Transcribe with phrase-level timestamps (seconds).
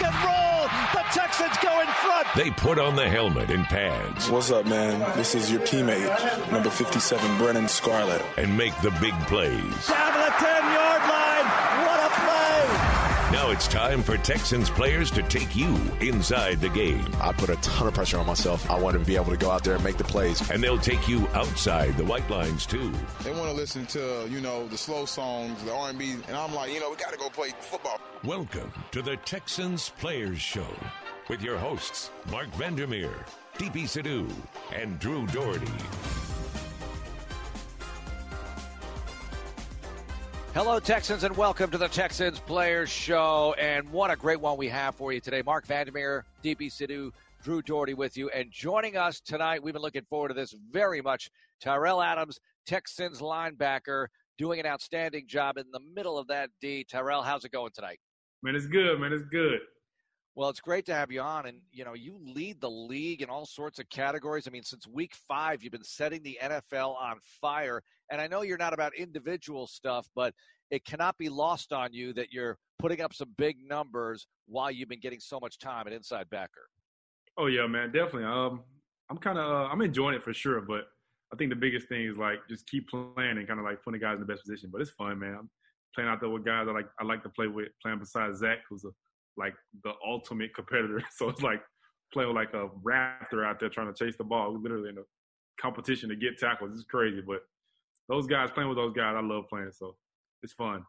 [0.00, 0.68] rock and roll.
[0.92, 2.26] The Texans go in front.
[2.36, 4.30] They put on the helmet and pads.
[4.30, 5.00] What's up, man?
[5.16, 8.24] This is your teammate, number 57, Brennan Scarlett.
[8.36, 9.86] And make the big plays.
[9.86, 10.57] Down to the 10
[13.48, 17.02] Now it's time for Texans players to take you inside the game.
[17.18, 18.70] I put a ton of pressure on myself.
[18.70, 20.50] I want to be able to go out there and make the plays.
[20.50, 22.92] And they'll take you outside the white lines, too.
[23.24, 26.74] They want to listen to, you know, the slow songs, the R&B, and I'm like,
[26.74, 27.98] you know, we got to go play football.
[28.22, 30.68] Welcome to the Texans Players Show
[31.30, 33.24] with your hosts, Mark Vandermeer,
[33.56, 34.30] DP Sidhu,
[34.76, 35.72] and Drew Dougherty.
[40.58, 43.54] Hello, Texans, and welcome to the Texans Players Show.
[43.60, 45.40] And what a great one we have for you today.
[45.40, 47.12] Mark Vandermeer, DP Sidhu,
[47.44, 48.28] Drew Dougherty with you.
[48.30, 51.30] And joining us tonight, we've been looking forward to this very much.
[51.60, 56.82] Tyrell Adams, Texans linebacker, doing an outstanding job in the middle of that D.
[56.82, 58.00] Tyrell, how's it going tonight?
[58.42, 59.12] Man, it's good, man.
[59.12, 59.60] It's good.
[60.34, 61.46] Well, it's great to have you on.
[61.46, 64.48] And, you know, you lead the league in all sorts of categories.
[64.48, 67.80] I mean, since week five, you've been setting the NFL on fire.
[68.10, 70.34] And I know you're not about individual stuff, but
[70.70, 74.88] it cannot be lost on you that you're putting up some big numbers while you've
[74.88, 76.68] been getting so much time at inside backer.
[77.36, 78.24] Oh yeah, man, definitely.
[78.24, 78.62] Um,
[79.10, 80.88] I'm kind of uh, I'm enjoying it for sure, but
[81.32, 84.00] I think the biggest thing is like just keep playing and kind of like putting
[84.00, 84.70] guys in the best position.
[84.72, 85.36] But it's fun, man.
[85.38, 85.50] I'm
[85.94, 88.58] playing out there with guys I like I like to play with, playing beside Zach,
[88.68, 88.90] who's a
[89.36, 91.02] like the ultimate competitor.
[91.12, 91.62] So it's like
[92.12, 94.52] playing with like a raptor out there trying to chase the ball.
[94.52, 95.02] We're literally in a
[95.60, 96.72] competition to get tackles.
[96.72, 97.42] It's crazy, but
[98.08, 99.70] those guys playing with those guys, I love playing.
[99.72, 99.96] So
[100.42, 100.84] it's fun.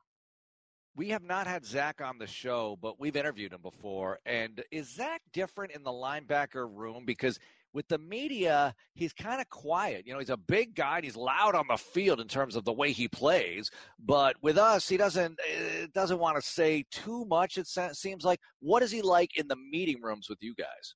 [0.95, 4.19] We have not had Zach on the show, but we've interviewed him before.
[4.25, 7.05] And is Zach different in the linebacker room?
[7.05, 7.39] Because
[7.73, 10.05] with the media, he's kind of quiet.
[10.05, 12.65] You know, he's a big guy and he's loud on the field in terms of
[12.65, 13.69] the way he plays.
[13.99, 17.57] But with us, he doesn't uh, doesn't want to say too much.
[17.57, 18.39] It seems like.
[18.59, 20.95] What is he like in the meeting rooms with you guys?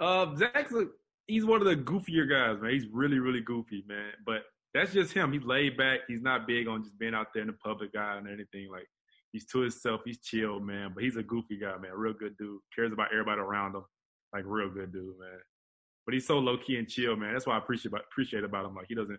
[0.00, 0.86] Uh, Zach's a,
[1.26, 2.72] he's one of the goofier guys, man.
[2.72, 4.12] He's really really goofy, man.
[4.26, 4.42] But
[4.74, 5.32] that's just him.
[5.32, 6.00] He's laid back.
[6.08, 8.70] He's not big on just being out there in the public eye and anything.
[8.70, 8.86] Like
[9.32, 10.00] he's to himself.
[10.04, 10.92] He's chill, man.
[10.94, 11.92] But he's a goofy guy, man.
[11.94, 12.60] Real good dude.
[12.74, 13.84] Cares about everybody around him.
[14.32, 15.38] Like real good dude, man
[16.04, 17.32] but he's so low key and chill, man.
[17.32, 18.74] That's why I appreciate about, appreciate about him.
[18.74, 19.18] Like he doesn't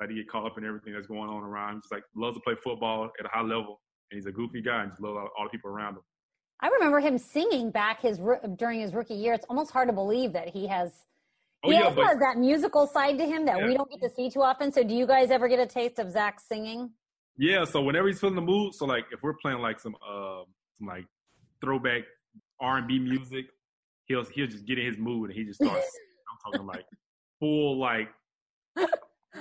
[0.00, 1.80] like to get caught up in everything that's going on around him.
[1.82, 3.80] Just like loves to play football at a high level,
[4.10, 6.02] and he's a goofy guy and just loves all the people around him.
[6.60, 8.20] I remember him singing back his
[8.56, 9.34] during his rookie year.
[9.34, 11.06] It's almost hard to believe that he has.
[11.64, 13.66] Oh, he yeah, also but, has that musical side to him that yeah.
[13.66, 14.72] we don't get to see too often.
[14.72, 16.90] So, do you guys ever get a taste of Zach singing?
[17.36, 17.64] Yeah.
[17.64, 20.42] So whenever he's feeling the mood, so like if we're playing like some uh
[20.78, 21.06] some like
[21.60, 22.02] throwback
[22.60, 23.46] R and B music,
[24.06, 25.86] he'll he'll just get in his mood and he just starts
[26.46, 26.84] I'm talking like
[27.40, 28.08] full like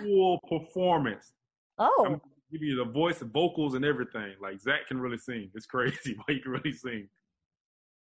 [0.01, 1.33] full performance.
[1.77, 2.05] Oh.
[2.05, 2.21] I'm
[2.51, 4.33] give you the voice and vocals and everything.
[4.41, 5.49] Like Zach can really sing.
[5.55, 7.07] It's crazy, but he can really sing.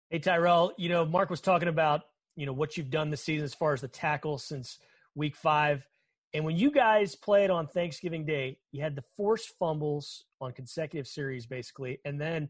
[0.09, 2.01] Hey Tyrell, you know, Mark was talking about,
[2.35, 4.79] you know, what you've done this season as far as the tackle since
[5.15, 5.85] week five.
[6.33, 11.07] And when you guys played on Thanksgiving Day, you had the forced fumbles on consecutive
[11.07, 12.49] series, basically, and then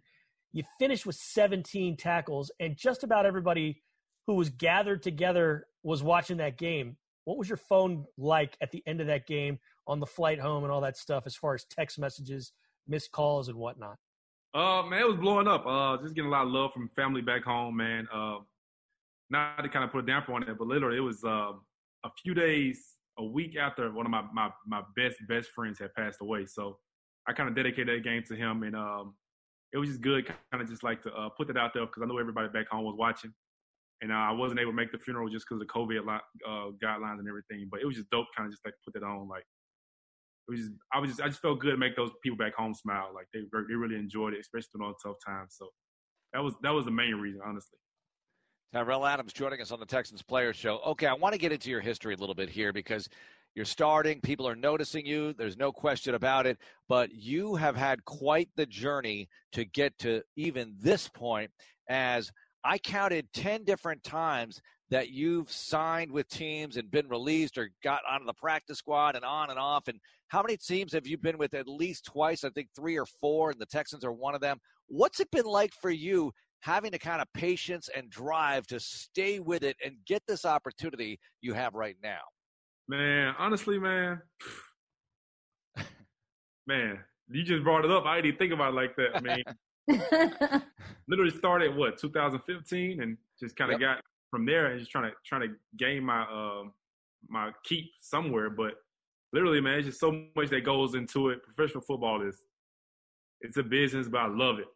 [0.53, 3.81] you finished with 17 tackles, and just about everybody
[4.27, 6.97] who was gathered together was watching that game.
[7.25, 10.63] What was your phone like at the end of that game on the flight home
[10.63, 12.51] and all that stuff as far as text messages,
[12.87, 13.97] missed calls, and whatnot?
[14.53, 15.65] Uh, man, it was blowing up.
[15.65, 18.07] Uh, just getting a lot of love from family back home, man.
[18.13, 18.39] Uh,
[19.31, 21.53] not to kind of put a damper on it, but literally it was uh,
[22.03, 25.93] a few days, a week after one of my, my, my best, best friends had
[25.93, 26.45] passed away.
[26.45, 26.77] So
[27.27, 28.63] I kind of dedicated that game to him.
[28.63, 29.15] And um,
[29.73, 32.03] it was just good, kind of just like to uh, put that out there because
[32.03, 33.33] I know everybody back home was watching
[34.01, 37.19] and uh, I wasn't able to make the funeral just because of COVID uh, guidelines
[37.19, 37.67] and everything.
[37.69, 39.29] But it was just dope, kind of just like put that on.
[39.29, 39.45] Like
[40.47, 42.55] it was just, I was just, I just felt good to make those people back
[42.55, 43.11] home smile.
[43.13, 45.55] Like they, they really enjoyed it, especially during all tough times.
[45.57, 45.69] So
[46.33, 47.77] that was that was the main reason, honestly.
[48.73, 50.79] Tyrell Adams joining us on the Texans Players Show.
[50.87, 53.09] Okay, I want to get into your history a little bit here because
[53.53, 54.21] you're starting.
[54.21, 55.33] People are noticing you.
[55.33, 56.57] There's no question about it.
[56.87, 61.51] But you have had quite the journey to get to even this point
[61.89, 62.31] as
[62.63, 68.03] I counted 10 different times that you've signed with teams and been released or got
[68.09, 69.89] onto the practice squad and on and off.
[69.89, 72.45] And how many teams have you been with at least twice?
[72.45, 74.59] I think three or four, and the Texans are one of them.
[74.87, 76.31] What's it been like for you
[76.61, 81.19] having the kind of patience and drive to stay with it and get this opportunity
[81.41, 82.19] you have right now?
[82.87, 84.21] Man, honestly, man,
[86.67, 86.99] man,
[87.29, 88.05] you just brought it up.
[88.05, 89.43] I didn't think about it like that, man.
[91.07, 93.95] literally started what 2015 and just kind of yep.
[93.97, 96.63] got from there and just trying to trying to gain my uh,
[97.27, 98.49] my keep somewhere.
[98.49, 98.75] But
[99.33, 101.43] literally, man, it's just so much that goes into it.
[101.43, 102.37] Professional football is
[103.41, 104.67] it's a business, but I love it.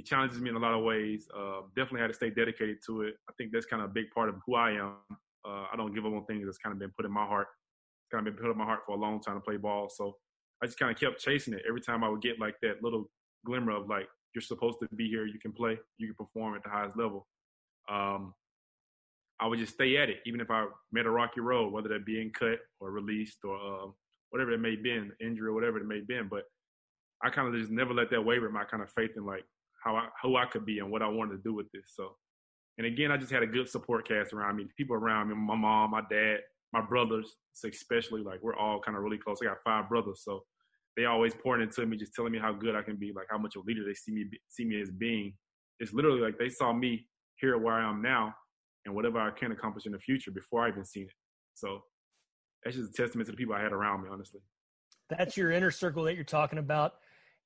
[0.00, 1.28] He challenges me in a lot of ways.
[1.36, 3.16] Uh, definitely had to stay dedicated to it.
[3.28, 4.94] I think that's kind of a big part of who I am.
[5.44, 7.48] Uh, I don't give up on things that's kind of been put in my heart.
[8.00, 9.90] It's kind of been put in my heart for a long time to play ball.
[9.94, 10.16] So
[10.62, 11.64] I just kind of kept chasing it.
[11.68, 13.10] Every time I would get like that little
[13.44, 16.62] glimmer of like, you're supposed to be here, you can play, you can perform at
[16.62, 17.26] the highest level.
[17.90, 18.32] Um,
[19.38, 22.06] I would just stay at it, even if I met a rocky road, whether that
[22.06, 23.86] being cut or released or uh,
[24.30, 26.28] whatever it may been, injury or whatever it may been.
[26.28, 26.44] But
[27.22, 29.44] I kind of just never let that waver my kind of faith in like
[29.82, 31.92] how I, who I could be and what I wanted to do with this.
[31.94, 32.16] So,
[32.78, 35.56] and again, I just had a good support cast around me, people around me, my
[35.56, 36.38] mom, my dad,
[36.72, 39.38] my brothers, especially like we're all kind of really close.
[39.42, 40.44] I got five brothers, so
[40.96, 43.38] they always pouring into me, just telling me how good I can be, like how
[43.38, 45.34] much of a leader they see me see me as being.
[45.78, 47.06] It's literally like they saw me
[47.40, 48.34] here where I am now,
[48.86, 51.14] and whatever I can accomplish in the future before I even seen it.
[51.54, 51.82] So
[52.64, 54.40] that's just a testament to the people I had around me, honestly.
[55.08, 56.94] That's your inner circle that you're talking about.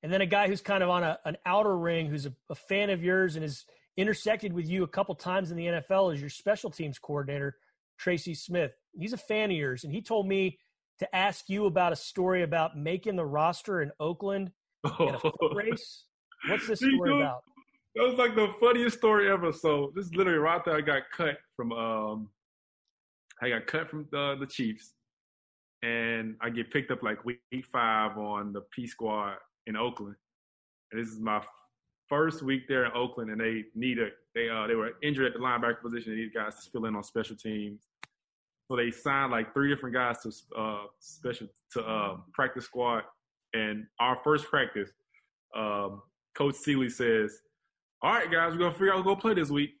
[0.05, 2.53] And then a guy who's kind of on a, an outer ring, who's a, a
[2.53, 3.65] fan of yours and has
[3.97, 7.57] intersected with you a couple times in the NFL is your special teams coordinator,
[7.97, 8.69] Tracy Smith.
[8.95, 10.59] He's a fan of yours, and he told me
[10.99, 14.51] to ask you about a story about making the roster in Oakland
[14.99, 16.03] in a foot race.
[16.49, 17.41] What's this story about?
[17.95, 19.51] That was like the funniest story ever.
[19.51, 20.75] So this is literally right there.
[20.75, 22.29] I got cut from um,
[23.41, 24.93] I got cut from the, the Chiefs,
[25.81, 27.39] and I get picked up like week
[27.71, 30.15] five on the P squad in Oakland.
[30.91, 31.41] And this is my
[32.07, 35.33] first week there in Oakland, and they need a they uh they were injured at
[35.33, 36.13] the linebacker position.
[36.13, 37.87] They need guys to fill in on special teams.
[38.67, 43.03] So they signed like three different guys to uh special to uh practice squad.
[43.53, 44.89] And our first practice,
[45.55, 46.01] um,
[46.37, 47.39] Coach Seely says,
[48.01, 49.71] "All right, guys, we're gonna figure out who's gonna play this week.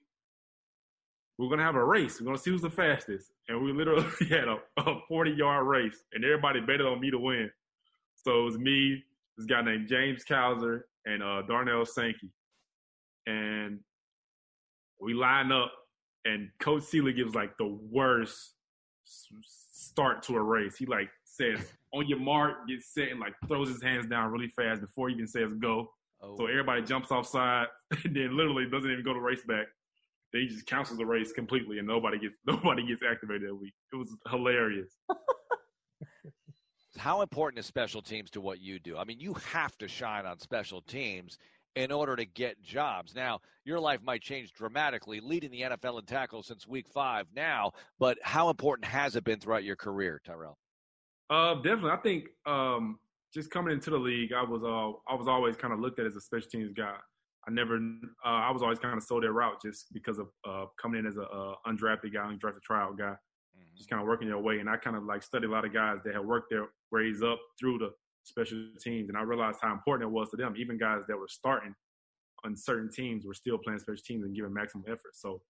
[1.37, 2.21] We're gonna have a race.
[2.21, 6.03] We're gonna see who's the fastest." And we literally had a, a 40 yard race,
[6.13, 7.51] and everybody betted on me to win.
[8.15, 9.03] So it was me,
[9.37, 12.31] this guy named James Cowser, and uh, Darnell Sankey.
[13.27, 13.79] And
[14.99, 15.71] we line up,
[16.25, 18.53] and Coach Seely gives like the worst
[19.05, 20.77] start to a race.
[20.77, 21.59] He like says,
[21.93, 25.15] "On your mark, get set," and like throws his hands down really fast before he
[25.15, 25.89] even says go.
[26.21, 26.35] Oh.
[26.37, 27.67] So everybody jumps offside,
[28.03, 29.67] and then literally doesn't even go to race back.
[30.33, 33.73] Then he just cancels the race completely, and nobody gets nobody gets activated that week.
[33.93, 34.91] It was hilarious.
[37.05, 38.97] How important is special teams to what you do?
[38.97, 41.37] I mean, you have to shine on special teams
[41.75, 43.13] in order to get jobs.
[43.13, 47.73] Now, your life might change dramatically, leading the NFL in tackles since week five now,
[47.99, 50.57] but how important has it been throughout your career, Tyrell?
[51.29, 51.91] Uh, definitely.
[51.91, 52.97] I think um,
[53.31, 56.07] just coming into the league, I was uh, I was always kind of looked at
[56.07, 56.95] as a special teams guy.
[57.47, 60.65] I never, uh, I was always kind of sold that route just because of uh,
[60.81, 63.13] coming in as a undrafted guy, undrafted tryout guy.
[63.77, 64.59] Just kind of working your way.
[64.59, 67.21] And I kind of like studied a lot of guys that had worked their ways
[67.23, 67.89] up through the
[68.23, 70.55] special teams, and I realized how important it was to them.
[70.57, 71.73] Even guys that were starting
[72.43, 75.13] on certain teams were still playing special teams and giving maximum effort.
[75.13, 75.41] So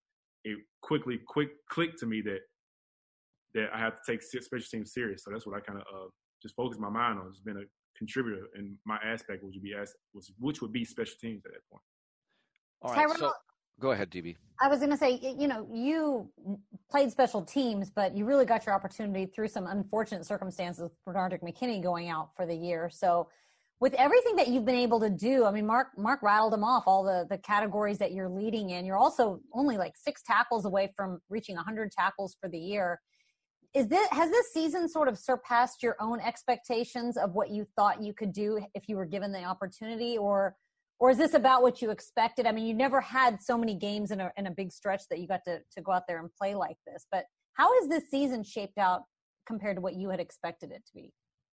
[0.44, 2.40] it quickly, quick clicked to me that
[3.54, 5.24] that I have to take special teams serious.
[5.24, 6.08] So that's what I kind of uh,
[6.42, 7.32] just focused my mind on.
[7.32, 7.64] Just being a
[7.98, 9.94] contributor in my aspect, which would be as
[10.40, 11.84] which would be special teams at that point.
[12.82, 13.08] All right.
[13.08, 13.32] Tyrell, so
[13.80, 14.36] go ahead, DP.
[14.62, 16.30] I was going to say, you know, you
[16.90, 20.90] played special teams, but you really got your opportunity through some unfortunate circumstances.
[21.08, 23.28] Benardrick McKinney going out for the year, so
[23.82, 26.84] with everything that you've been able to do, I mean, Mark Mark rattled them off
[26.88, 28.86] all the the categories that you're leading in.
[28.86, 33.00] You're also only like six tackles away from reaching 100 tackles for the year.
[33.74, 38.02] Is this has this season sort of surpassed your own expectations of what you thought
[38.02, 40.56] you could do if you were given the opportunity, or
[41.00, 42.46] or is this about what you expected?
[42.46, 45.20] I mean, you never had so many games in a in a big stretch that
[45.20, 47.06] you got to to go out there and play like this.
[47.12, 49.02] But how has this season shaped out
[49.46, 51.12] compared to what you had expected it to be?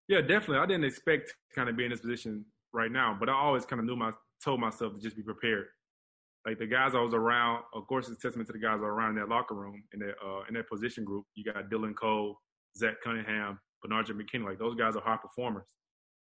[0.08, 0.58] Yeah, definitely.
[0.58, 3.64] I didn't expect to kind of be in this position right now, but I always
[3.64, 4.12] kind of knew my
[4.44, 5.66] told myself to just be prepared.
[6.46, 9.16] Like the guys I was around, of course, it's testament to the guys around in
[9.16, 11.24] that locker room in that uh, in that position group.
[11.34, 12.36] You got Dylan Cole,
[12.76, 14.44] Zach Cunningham, Bernard McKinney.
[14.44, 15.66] Like those guys are high performers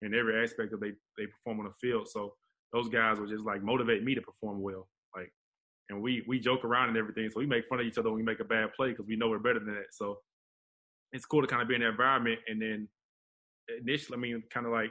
[0.02, 2.08] in every aspect of they they perform on the field.
[2.08, 2.34] So
[2.72, 4.88] those guys would just like motivate me to perform well.
[5.14, 5.32] Like,
[5.88, 8.18] and we we joke around and everything, so we make fun of each other when
[8.18, 9.92] we make a bad play because we know we're better than that.
[9.92, 10.18] So
[11.12, 12.40] it's cool to kind of be in that environment.
[12.48, 12.88] And then
[13.80, 14.90] initially, I mean, kind of like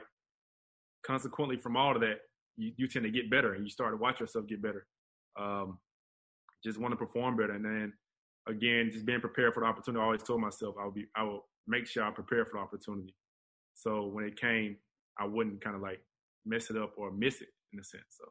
[1.06, 2.16] consequently from all of that,
[2.56, 4.86] you, you tend to get better and you start to watch yourself get better.
[5.38, 5.78] Um,
[6.64, 7.92] just want to perform better, and then
[8.48, 10.00] again, just being prepared for the opportunity.
[10.00, 12.60] I always told myself I would be, I will make sure I prepare for the
[12.60, 13.14] opportunity.
[13.74, 14.76] So when it came,
[15.18, 16.00] I wouldn't kind of like
[16.46, 18.04] mess it up or miss it in a sense.
[18.10, 18.24] So.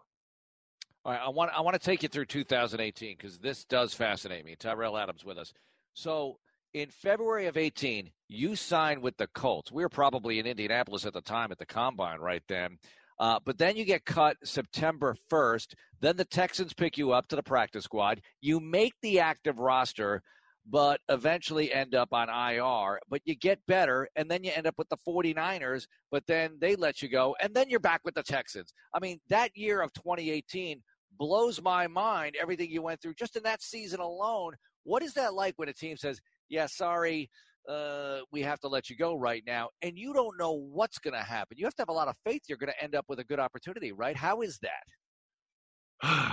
[1.05, 4.45] All right, I want I want to take you through 2018 because this does fascinate
[4.45, 4.55] me.
[4.57, 5.53] Tyrell Adams with us.
[5.93, 6.37] So
[6.73, 9.71] in February of 18, you signed with the Colts.
[9.71, 12.77] We were probably in Indianapolis at the time at the combine right then.
[13.17, 15.73] Uh, but then you get cut September 1st.
[16.01, 18.19] Then the Texans pick you up to the practice squad.
[18.41, 20.21] You make the active roster,
[20.69, 22.99] but eventually end up on IR.
[23.09, 26.75] But you get better, and then you end up with the 49ers, but then they
[26.75, 28.73] let you go, and then you're back with the Texans.
[28.93, 30.81] I mean, that year of 2018
[31.17, 34.53] blows my mind, everything you went through just in that season alone.
[34.83, 36.19] What is that like when a team says,
[36.49, 37.29] yeah, sorry,
[37.69, 41.13] uh, we have to let you go right now, and you don't know what's going
[41.13, 41.57] to happen.
[41.57, 43.23] You have to have a lot of faith you're going to end up with a
[43.23, 44.15] good opportunity, right?
[44.15, 44.83] How is that?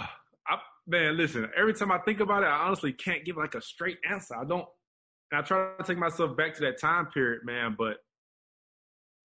[0.48, 1.48] I, man, listen.
[1.56, 4.36] Every time I think about it, I honestly can't give like a straight answer.
[4.36, 4.66] I don't.
[5.32, 7.74] I try to take myself back to that time period, man.
[7.78, 7.96] But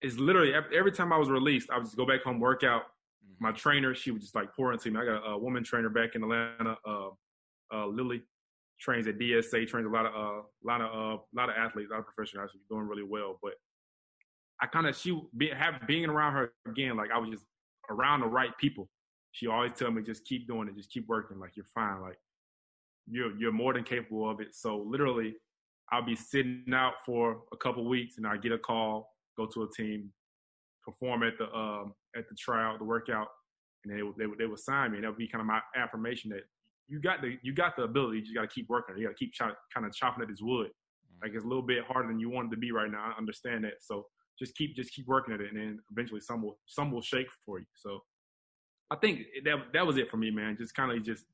[0.00, 2.82] it's literally every time I was released, I would just go back home, work out.
[2.82, 3.44] Mm-hmm.
[3.44, 5.00] My trainer, she would just like pour into me.
[5.00, 7.08] I got a, a woman trainer back in Atlanta, uh,
[7.74, 8.22] uh, Lily
[8.80, 11.94] trains at DSA, trains a lot of uh, lot of uh, lot of athletes, a
[11.94, 13.38] lot of professional athletes, doing really well.
[13.42, 13.54] But
[14.60, 17.44] I kind of she be, have being around her again, like I was just
[17.90, 18.88] around the right people.
[19.32, 22.18] She always tell me just keep doing it, just keep working, like you're fine, like
[23.10, 24.48] you're you're more than capable of it.
[24.54, 25.34] So literally,
[25.90, 29.62] I'll be sitting out for a couple weeks, and I get a call, go to
[29.62, 30.10] a team,
[30.82, 33.28] perform at the um, at the tryout, the workout,
[33.84, 36.30] and they they they would sign me, and that would be kind of my affirmation
[36.30, 36.42] that
[36.88, 38.18] you got the you got the ability.
[38.18, 38.96] You just got to keep working.
[38.96, 40.68] You got to keep kind of chopping at this wood.
[40.68, 41.22] Mm-hmm.
[41.22, 43.12] Like it's a little bit harder than you wanted to be right now.
[43.14, 43.74] I understand that.
[43.80, 44.06] So
[44.38, 47.28] just keep just keep working at it, and then eventually some will some will shake
[47.44, 47.66] for you.
[47.74, 48.00] So
[48.90, 50.56] I think that that was it for me, man.
[50.56, 51.24] Just kind of just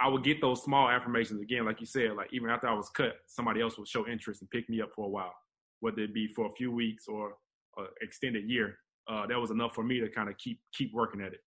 [0.00, 2.12] I would get those small affirmations again, like you said.
[2.16, 4.90] Like even after I was cut, somebody else would show interest and pick me up
[4.94, 5.34] for a while,
[5.80, 7.34] whether it be for a few weeks or
[7.76, 8.78] an extended year.
[9.08, 11.40] Uh, that was enough for me to kind of keep keep working at it.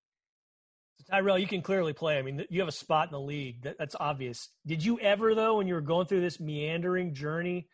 [0.98, 2.18] So Tyrell, you can clearly play.
[2.18, 3.64] I mean, you have a spot in the league.
[3.64, 4.50] That, that's obvious.
[4.66, 7.68] Did you ever, though, when you were going through this meandering journey,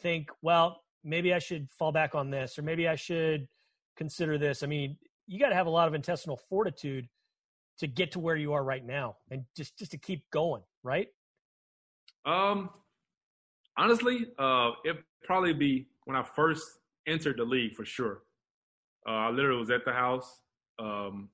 [0.00, 3.48] think, well, maybe I should fall back on this, or maybe I should
[3.96, 4.62] consider this?
[4.62, 7.08] I mean, you got to have a lot of intestinal fortitude
[7.78, 11.08] to get to where you are right now, and just just to keep going, right?
[12.24, 12.70] Um,
[13.76, 16.64] honestly, uh, it probably be when I first
[17.06, 18.22] entered the league for sure.
[19.08, 20.40] Uh, I literally was at the house.
[20.78, 21.28] Um,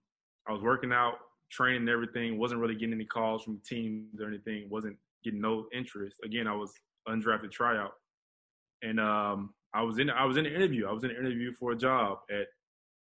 [0.49, 1.14] I was working out,
[1.50, 2.38] training and everything.
[2.38, 4.68] wasn't really getting any calls from teams or anything.
[4.68, 6.16] wasn't getting no interest.
[6.25, 6.72] Again, I was
[7.08, 7.92] undrafted tryout,
[8.82, 10.87] and um, I was in I was in an interview.
[10.88, 12.46] I was in an interview for a job at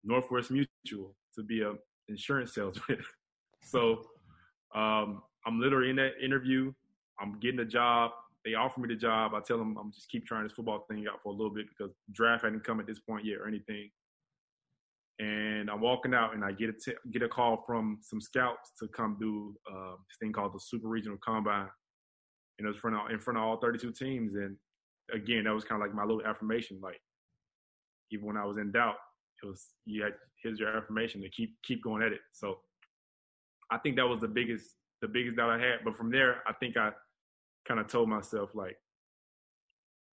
[0.04, 1.74] Northwest Mutual to be a
[2.08, 3.04] insurance salesman.
[3.64, 4.04] so
[4.76, 6.74] um, I'm literally in that interview.
[7.20, 8.12] I'm getting a job.
[8.44, 9.34] They offer me the job.
[9.36, 11.68] I tell them I'm just keep trying this football thing out for a little bit
[11.70, 13.90] because draft hadn't come at this point yet or anything
[15.22, 18.72] and I'm walking out and I get a t- get a call from some scouts
[18.80, 21.70] to come do uh, this thing called the Super Regional Combine.
[22.58, 24.34] And it was front of, in front of all 32 teams.
[24.34, 24.58] And
[25.14, 26.80] again, that was kind of like my little affirmation.
[26.82, 27.00] Like
[28.12, 28.96] even when I was in doubt,
[29.44, 30.10] it was yeah,
[30.42, 32.22] here's your affirmation to keep keep going at it.
[32.32, 32.60] So
[33.72, 35.80] I think that was the biggest the biggest doubt I had.
[35.84, 36.92] But from there, I think I
[37.68, 38.76] kind of told myself like,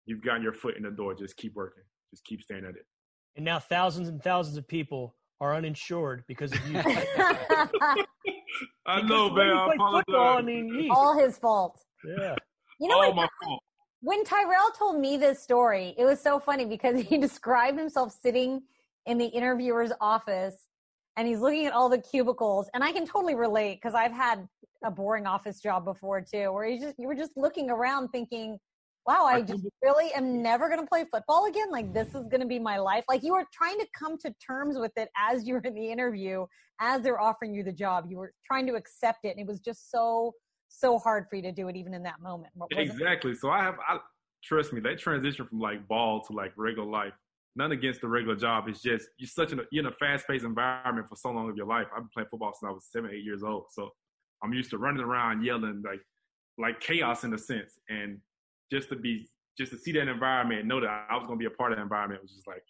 [0.07, 1.15] you've gotten your foot in the door.
[1.15, 1.83] Just keep working.
[2.11, 2.87] Just keep staying at it
[3.39, 6.77] and now thousands and thousands of people are uninsured because of you.
[8.87, 9.57] I know, man.
[9.57, 11.81] I, football, I mean, all his fault.
[12.05, 12.35] Yeah.
[12.81, 13.17] You know all what?
[13.17, 13.63] my fault.
[14.01, 18.63] When Tyrell told me this story, it was so funny because he described himself sitting
[19.07, 20.55] in the interviewer's office
[21.17, 24.47] and he's looking at all the cubicles and I can totally relate because I've had
[24.85, 28.59] a boring office job before too where you just you were just looking around thinking
[29.09, 31.71] wow, I just really am never going to play football again.
[31.71, 33.05] Like, this is going to be my life.
[33.09, 35.91] Like, you were trying to come to terms with it as you were in the
[35.91, 36.45] interview,
[36.79, 38.05] as they're offering you the job.
[38.11, 39.31] You were trying to accept it.
[39.31, 40.35] And it was just so,
[40.69, 42.53] so hard for you to do it even in that moment.
[42.73, 43.35] Exactly.
[43.35, 43.99] So I have, I,
[44.45, 47.15] trust me, that transition from like ball to like regular life,
[47.59, 48.69] none against the regular job.
[48.69, 51.57] It's just, you're such a, you're in a fast paced environment for so long of
[51.57, 51.87] your life.
[51.93, 53.65] I've been playing football since I was seven, eight years old.
[53.73, 53.91] So
[54.43, 56.01] I'm used to running around yelling like,
[56.57, 57.81] like chaos in a sense.
[57.89, 58.19] And
[58.71, 61.43] just to be just to see that environment and know that I was going to
[61.43, 62.63] be a part of that environment was just like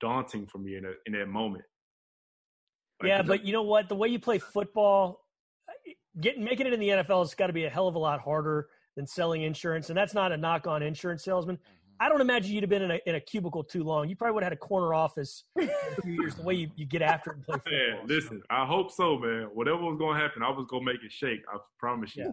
[0.00, 1.64] daunting for me in a, in that moment.
[3.00, 3.88] Like, yeah, but you know what?
[3.88, 5.20] The way you play football,
[6.20, 8.20] getting making it in the NFL has got to be a hell of a lot
[8.20, 8.66] harder
[8.96, 11.56] than selling insurance, and that's not a knock on insurance salesman.
[12.00, 14.08] I don't imagine you'd have been in a, in a cubicle too long.
[14.08, 16.34] You probably would have had a corner office for a few years.
[16.34, 17.72] The way you, you get after it and play football.
[17.72, 18.56] Man, listen, so.
[18.56, 19.48] I hope so, man.
[19.52, 21.40] Whatever was going to happen, I was going to make it shake.
[21.52, 22.24] I promise you.
[22.24, 22.32] Yeah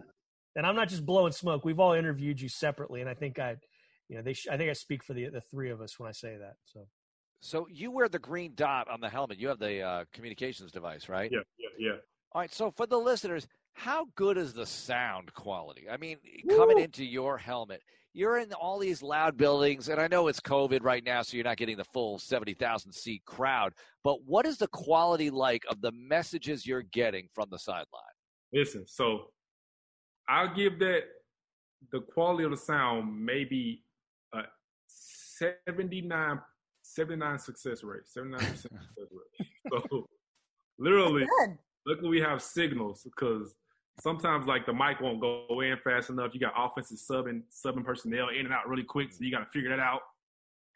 [0.56, 1.64] and I'm not just blowing smoke.
[1.64, 3.56] We've all interviewed you separately, and I think I,
[4.08, 4.32] you know, they.
[4.32, 6.54] Sh- I think I speak for the the three of us when I say that.
[6.64, 6.88] So.
[7.40, 9.38] So you wear the green dot on the helmet.
[9.38, 11.30] You have the uh, communications device, right?
[11.30, 11.96] Yeah, yeah, yeah.
[12.32, 12.52] All right.
[12.52, 13.46] So for the listeners,
[13.76, 15.84] How good is the sound quality?
[15.88, 16.16] I mean,
[16.48, 17.82] coming into your helmet,
[18.14, 21.44] you're in all these loud buildings, and I know it's COVID right now, so you're
[21.44, 23.74] not getting the full 70,000 seat crowd.
[24.02, 28.02] But what is the quality like of the messages you're getting from the sideline?
[28.54, 29.26] Listen, so
[30.26, 31.02] I'll give that
[31.92, 33.84] the quality of the sound maybe
[34.32, 34.40] a
[34.88, 36.40] 79,
[36.82, 39.48] 79 success rate, 79% success rate.
[39.70, 40.06] So
[40.78, 41.26] literally,
[41.86, 43.54] luckily we have signals because
[44.00, 46.30] sometimes like the mic won't go in fast enough.
[46.34, 49.50] You got offensive subbing, subbing personnel in and out really quick, so you got to
[49.52, 50.00] figure that out.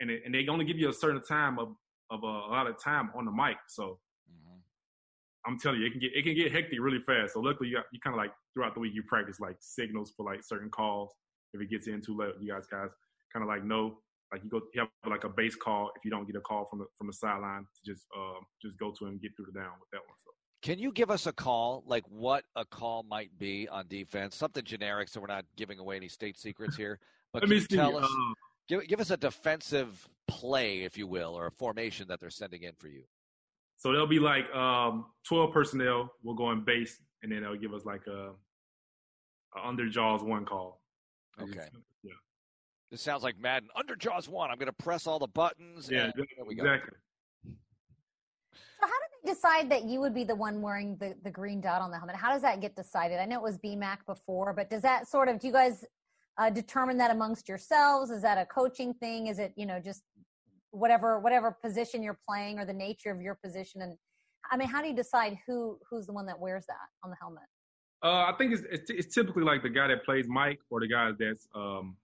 [0.00, 1.74] And it, and they only give you a certain time of
[2.10, 3.56] of uh, a lot of time on the mic.
[3.68, 4.58] So mm-hmm.
[5.46, 7.34] I'm telling you, it can get it can get hectic really fast.
[7.34, 10.12] So luckily, you got, you kind of like throughout the week you practice like signals
[10.16, 11.12] for like certain calls.
[11.52, 12.90] If it gets in too late, you guys guys
[13.32, 13.98] kind of like know
[14.32, 16.66] like you go you have like a base call if you don't get a call
[16.70, 19.58] from the from the sideline to just um just go to and get through the
[19.58, 20.16] down with that one.
[20.24, 20.30] So
[20.62, 24.37] can you give us a call, like what a call might be on defense?
[24.37, 26.99] Something generic, so we're not giving away any state secrets here.
[27.33, 28.35] But Let can you see, tell us, uh,
[28.69, 32.64] give, give us a defensive play, if you will, or a formation that they're sending
[32.64, 33.05] in for you.
[33.76, 37.73] So they'll be like um, 12 personnel will go in base, and then they'll give
[37.73, 38.33] us like a,
[39.57, 40.83] a under jaws one call.
[41.40, 41.69] Okay.
[42.02, 42.12] Yeah.
[42.90, 43.71] This sounds like Madden.
[43.75, 44.50] Under jaws one.
[44.50, 45.88] I'm going to press all the buttons.
[45.90, 46.11] Yeah,
[46.50, 46.97] exactly
[49.24, 52.16] decide that you would be the one wearing the, the green dot on the helmet?
[52.16, 53.18] How does that get decided?
[53.18, 55.84] I know it was BMAC before, but does that sort of, do you guys
[56.38, 58.10] uh, determine that amongst yourselves?
[58.10, 59.26] Is that a coaching thing?
[59.26, 60.02] Is it, you know, just
[60.70, 63.82] whatever, whatever position you're playing or the nature of your position?
[63.82, 63.96] And
[64.50, 67.16] I mean, how do you decide who, who's the one that wears that on the
[67.20, 67.42] helmet?
[68.02, 70.88] Uh, I think it's, it's, it's typically like the guy that plays Mike or the
[70.88, 71.96] guy that's um,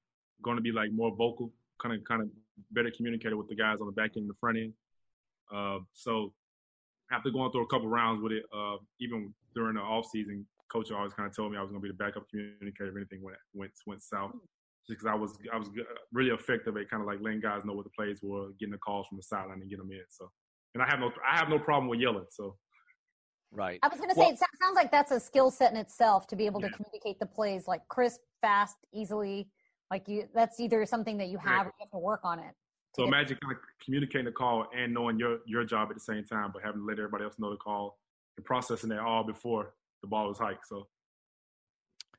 [0.42, 2.28] going to be like more vocal, kind of kind of
[2.72, 4.72] better communicated with the guys on the back end and the front end.
[5.54, 6.32] Uh, so
[7.12, 10.90] after going through a couple rounds with it, uh, even during the off season, coach
[10.90, 13.22] always kind of told me I was going to be the backup communicator if anything
[13.22, 14.32] went went went south.
[14.88, 15.68] Just because I was I was
[16.12, 18.78] really effective at kind of like letting guys know what the plays were, getting the
[18.78, 20.04] calls from the sideline and getting them in.
[20.08, 20.30] So,
[20.74, 22.26] and I have no I have no problem with yelling.
[22.30, 22.56] So.
[23.52, 23.78] Right.
[23.82, 26.26] I was going to say, well, it sounds like that's a skill set in itself
[26.26, 26.68] to be able yeah.
[26.68, 29.48] to communicate the plays like crisp, fast, easily.
[29.88, 31.62] Like you, that's either something that you have yeah.
[31.62, 32.52] or you have to work on it.
[32.96, 36.24] So imagine kind of communicating the call and knowing your your job at the same
[36.24, 37.98] time, but having to let everybody else know the call
[38.38, 40.66] and processing it all before the ball was hiked.
[40.66, 40.86] So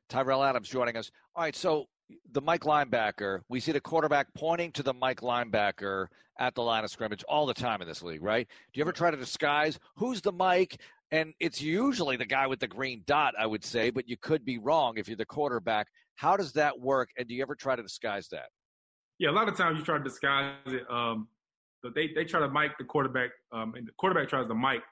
[0.08, 1.10] Tyrell Adams joining us.
[1.34, 1.86] All right, so
[2.30, 6.06] the Mike linebacker, we see the quarterback pointing to the Mike linebacker
[6.38, 8.46] at the line of scrimmage all the time in this league, right?
[8.72, 10.80] Do you ever try to disguise who's the Mike?
[11.10, 14.44] And it's usually the guy with the green dot, I would say, but you could
[14.44, 15.88] be wrong if you're the quarterback.
[16.14, 17.10] How does that work?
[17.18, 18.50] And do you ever try to disguise that?
[19.18, 20.88] Yeah, a lot of times you try to disguise it.
[20.90, 21.28] Um,
[21.82, 24.82] but they they try to mic the quarterback, um, and the quarterback tries to mic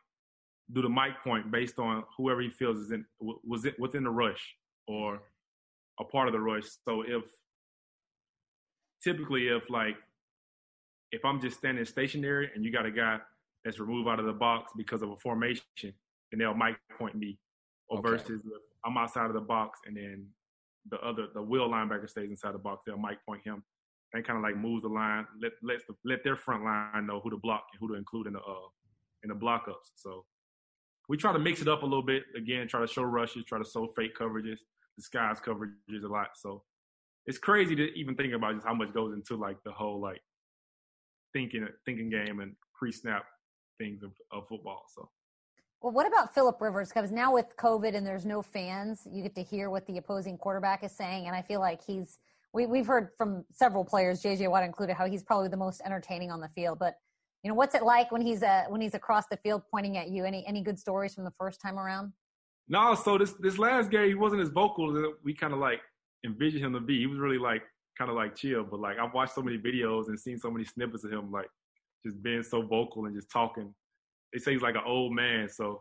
[0.72, 4.10] do the mic point based on whoever he feels is in was it within the
[4.10, 4.56] rush
[4.88, 5.22] or
[6.00, 6.64] a part of the rush.
[6.84, 7.22] So if
[9.02, 9.96] typically if like
[11.12, 13.18] if I'm just standing stationary and you got a guy
[13.64, 17.38] that's removed out of the box because of a formation, then they'll mic point me.
[17.88, 18.10] Or okay.
[18.10, 18.42] versus
[18.84, 20.26] I'm outside of the box and then
[20.90, 23.62] the other the will linebacker stays inside the box, they'll mic point him
[24.12, 27.20] and kind of like moves the line, let let the, let their front line know
[27.20, 28.68] who to block and who to include in the uh
[29.22, 29.92] in the block ups.
[29.96, 30.24] So
[31.08, 33.58] we try to mix it up a little bit again, try to show rushes, try
[33.58, 34.58] to show fake coverages,
[34.96, 36.30] disguise coverages a lot.
[36.36, 36.62] So
[37.26, 40.20] it's crazy to even think about just how much goes into like the whole like
[41.32, 43.24] thinking thinking game and pre snap
[43.78, 44.84] things of, of football.
[44.94, 45.08] So.
[45.82, 46.88] Well, what about Philip Rivers?
[46.88, 50.38] Because now with COVID and there's no fans, you get to hear what the opposing
[50.38, 52.18] quarterback is saying, and I feel like he's
[52.52, 56.30] we, we've heard from several players, JJ Watt included, how he's probably the most entertaining
[56.30, 56.78] on the field.
[56.78, 56.94] But
[57.42, 60.08] you know, what's it like when he's uh, when he's across the field pointing at
[60.08, 60.24] you?
[60.24, 62.12] Any any good stories from the first time around?
[62.68, 65.80] No, so this this last game he wasn't as vocal as we kind of like
[66.24, 66.98] envisioned him to be.
[66.98, 67.62] He was really like
[67.96, 70.64] kind of like chill, but like I've watched so many videos and seen so many
[70.64, 71.48] snippets of him like
[72.04, 73.72] just being so vocal and just talking.
[74.32, 75.80] They say he's like an old man, so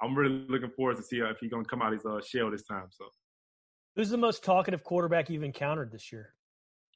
[0.00, 2.64] I'm really looking forward to see if he's gonna come out his uh, shell this
[2.64, 2.86] time.
[2.90, 3.04] So
[3.96, 6.34] Who's the most talkative quarterback you've encountered this year?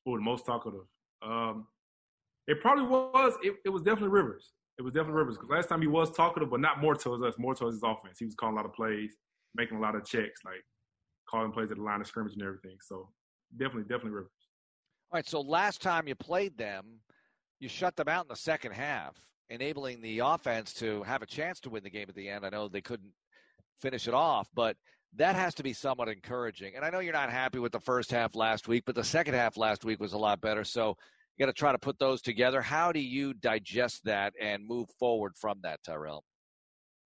[0.07, 0.87] Oh, the most talkative.
[1.23, 1.67] Um,
[2.47, 3.35] it probably was.
[3.43, 4.53] It, it, was definitely Rivers.
[4.79, 7.35] It was definitely Rivers because last time he was talkative, but not more towards us,
[7.39, 8.19] more towards his offense.
[8.19, 9.17] He was calling a lot of plays,
[9.55, 10.65] making a lot of checks, like
[11.29, 12.77] calling plays at the line of scrimmage and everything.
[12.81, 13.11] So
[13.57, 14.31] definitely, definitely Rivers.
[15.13, 15.29] All right.
[15.29, 17.01] So last time you played them,
[17.61, 19.15] you shut them out in the second half,
[19.51, 22.45] enabling the offense to have a chance to win the game at the end.
[22.45, 23.13] I know they couldn't
[23.81, 24.77] finish it off, but
[25.17, 26.77] that has to be somewhat encouraging.
[26.77, 29.35] And I know you're not happy with the first half last week, but the second
[29.35, 30.65] half last week was a lot better.
[30.65, 30.97] So
[31.37, 32.61] you got to try to put those together.
[32.61, 36.25] How do you digest that and move forward from that, Tyrell?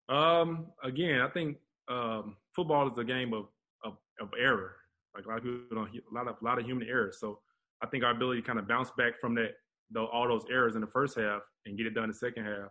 [0.10, 1.58] Um, again, I think
[1.89, 3.45] um, football is a game of,
[3.86, 4.75] of, of error.
[5.15, 7.17] Like a lot of people don't, a lot of a lot of human errors.
[7.19, 7.39] So
[7.84, 9.51] I think our ability to kind of bounce back from that,
[9.91, 12.45] though all those errors in the first half and get it done in the second
[12.45, 12.69] half.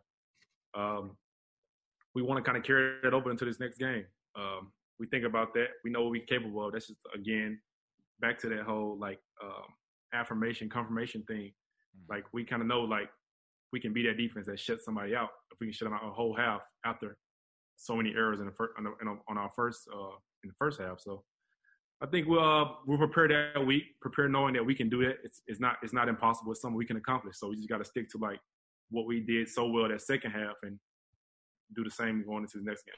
[0.75, 1.17] Um,
[2.15, 4.05] we want to kind of carry that over into this next game.
[4.37, 5.69] Um, we think about that.
[5.85, 6.73] We know what we're capable of.
[6.73, 7.61] That's just again
[8.21, 9.65] back to that whole like um,
[10.15, 11.51] affirmation, confirmation thing.
[11.51, 12.15] Mm-hmm.
[12.15, 13.11] Like we kind of know like
[13.73, 15.31] we can be that defense that shuts somebody out.
[15.51, 17.17] If we can shut them out a whole half after
[17.77, 20.81] so many errors in the first on, the, on our first uh, in the first
[20.81, 21.01] half.
[21.01, 21.25] So
[22.01, 25.17] I think we'll uh, we're prepared that week, prepare knowing that we can do that.
[25.25, 26.53] It's it's not it's not impossible.
[26.53, 27.37] It's something we can accomplish.
[27.39, 28.41] So we just got to stick to like
[28.91, 30.79] what we did so well that second half and
[31.75, 32.95] do the same going into the next game.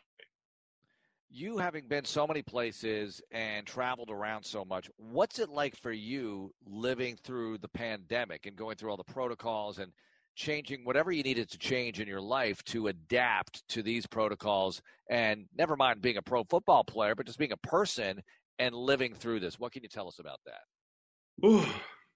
[1.37, 5.91] You having been so many places and traveled around so much, what's it like for
[5.91, 9.91] you living through the pandemic and going through all the protocols and
[10.37, 15.47] changing whatever you needed to change in your life to adapt to these protocols and
[15.59, 18.23] never mind being a pro football player, but just being a person
[18.61, 19.59] and living through this?
[19.59, 21.45] What can you tell us about that?
[21.45, 21.67] Ooh,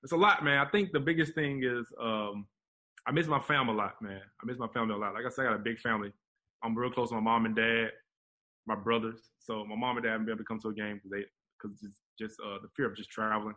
[0.04, 0.64] it's a lot, man.
[0.64, 2.46] I think the biggest thing is um,
[3.04, 4.20] I miss my family a lot, man.
[4.40, 5.14] I miss my family a lot.
[5.14, 6.12] Like I said, I got a big family.
[6.62, 7.90] I'm real close to my mom and dad,
[8.68, 9.31] my brothers.
[9.40, 11.24] So my mom and dad haven't been able to come to a game because they
[11.61, 13.54] because just just uh, the fear of just traveling,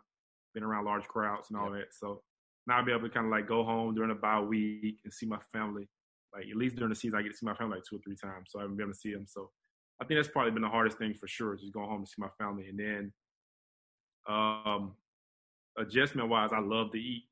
[0.54, 1.92] being around large crowds and all that.
[1.92, 2.22] So
[2.66, 5.12] now I'll be able to kind of like go home during a bye week and
[5.12, 5.86] see my family.
[6.34, 8.00] Like at least during the season, I get to see my family like two or
[8.04, 8.46] three times.
[8.48, 9.26] So I haven't been able to see them.
[9.28, 9.50] So
[10.00, 12.18] I think that's probably been the hardest thing for sure, just going home to see
[12.18, 12.68] my family.
[12.68, 13.12] And then
[14.28, 14.94] um,
[15.78, 17.24] adjustment wise, I love to eat.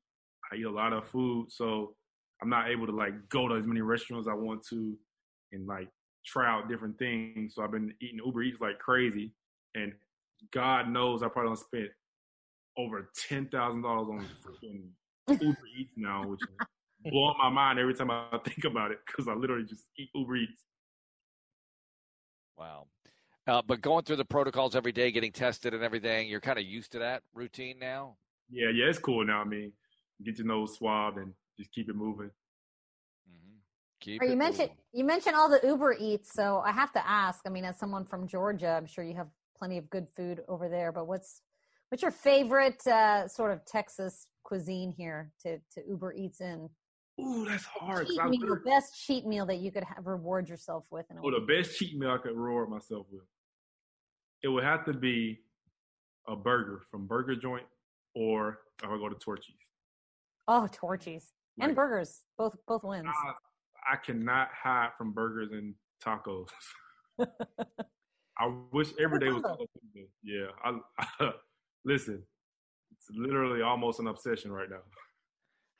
[0.51, 1.95] I eat a lot of food, so
[2.41, 4.97] I'm not able to like go to as many restaurants I want to
[5.53, 5.87] and like
[6.25, 7.55] try out different things.
[7.55, 9.31] So I've been eating Uber Eats like crazy,
[9.75, 9.93] and
[10.51, 11.89] God knows I probably don't spend
[12.77, 16.67] over ten thousand dollars on freaking Uber Eats now, which is
[17.11, 20.35] blowing my mind every time I think about it because I literally just eat Uber
[20.35, 20.63] Eats.
[22.57, 22.87] Wow.
[23.47, 26.65] Uh, but going through the protocols every day, getting tested and everything, you're kind of
[26.65, 28.15] used to that routine now.
[28.51, 29.41] Yeah, yeah, it's cool now.
[29.41, 29.71] I mean,
[30.23, 32.29] get your nose swabbed and just keep it moving.
[34.01, 34.77] Keep you mentioned moving.
[34.93, 37.41] you mentioned all the Uber Eats, so I have to ask.
[37.45, 40.67] I mean, as someone from Georgia, I'm sure you have plenty of good food over
[40.67, 40.91] there.
[40.91, 41.41] But what's
[41.89, 46.67] what's your favorite uh, sort of Texas cuisine here to to Uber Eats in?
[47.21, 48.07] Ooh, that's hard.
[48.07, 51.05] Cheat meal, the best cheat meal that you could have, reward yourself with.
[51.11, 53.23] In a oh, the best cheat meal I could reward myself with.
[54.43, 55.39] It would have to be
[56.27, 57.65] a burger from Burger Joint,
[58.15, 59.55] or I would go to Torchy's.
[60.47, 63.05] Oh, Torchy's like, and burgers, both both wins.
[63.07, 63.33] I,
[63.89, 66.47] I cannot hide from burgers and tacos.
[67.19, 69.65] I wish every day was taco
[70.23, 70.79] Yeah, I,
[71.19, 71.31] I
[71.85, 72.23] listen.
[72.91, 74.81] It's literally almost an obsession right now.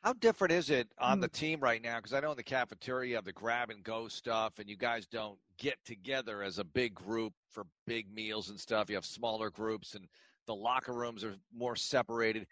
[0.03, 1.33] How different is it on the mm.
[1.33, 1.97] team right now?
[1.97, 4.75] Because I know in the cafeteria you have the grab and go stuff, and you
[4.75, 8.89] guys don't get together as a big group for big meals and stuff.
[8.89, 10.07] You have smaller groups, and
[10.47, 12.47] the locker rooms are more separated.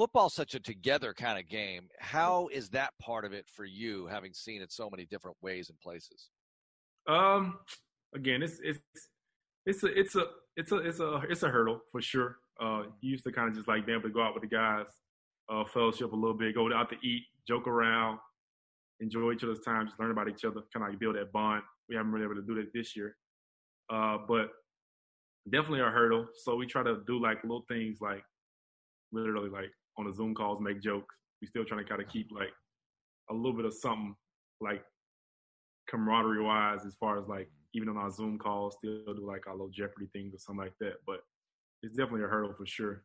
[0.00, 1.90] Football's such a together kind of game.
[1.98, 5.68] How is that part of it for you, having seen it so many different ways
[5.68, 6.30] and places?
[7.06, 7.58] Um,
[8.14, 8.80] again, it's it's
[9.66, 10.24] it's a it's a
[10.56, 12.38] it's a it's a it's a hurdle for sure.
[12.58, 14.48] Uh, you used to kind of just like being able to go out with the
[14.48, 14.86] guys
[15.52, 18.18] uh, fellowship a little bit, go out to eat, joke around,
[19.00, 21.62] enjoy each other's time, just learn about each other, kind of like build that bond.
[21.90, 23.16] We haven't been able to do that this year,
[23.92, 24.48] uh, but
[25.50, 26.26] definitely a hurdle.
[26.42, 28.24] So we try to do like little things, like
[29.12, 31.14] literally like on the Zoom calls, make jokes.
[31.40, 32.52] We still trying to kind of keep like
[33.30, 34.14] a little bit of something
[34.60, 34.82] like
[35.88, 37.74] camaraderie wise, as far as like mm-hmm.
[37.74, 40.74] even on our Zoom calls, still do like our little Jeopardy things or something like
[40.80, 40.94] that.
[41.06, 41.20] But
[41.82, 43.02] it's definitely a hurdle for sure.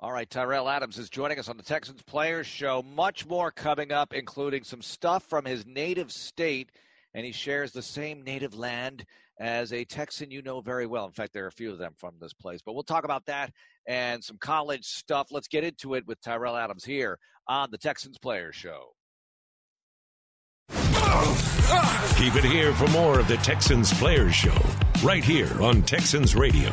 [0.00, 2.82] All right, Tyrell Adams is joining us on the Texans Players Show.
[2.82, 6.70] Much more coming up, including some stuff from his native state,
[7.14, 9.04] and he shares the same native land
[9.40, 11.04] as a Texan you know very well.
[11.06, 13.26] In fact, there are a few of them from this place, but we'll talk about
[13.26, 13.52] that
[13.86, 15.28] and some college stuff.
[15.30, 18.94] Let's get into it with Tyrell Adams here on the Texans Players Show.
[22.16, 24.56] Keep it here for more of the Texans Players Show,
[25.02, 26.72] right here on Texans Radio.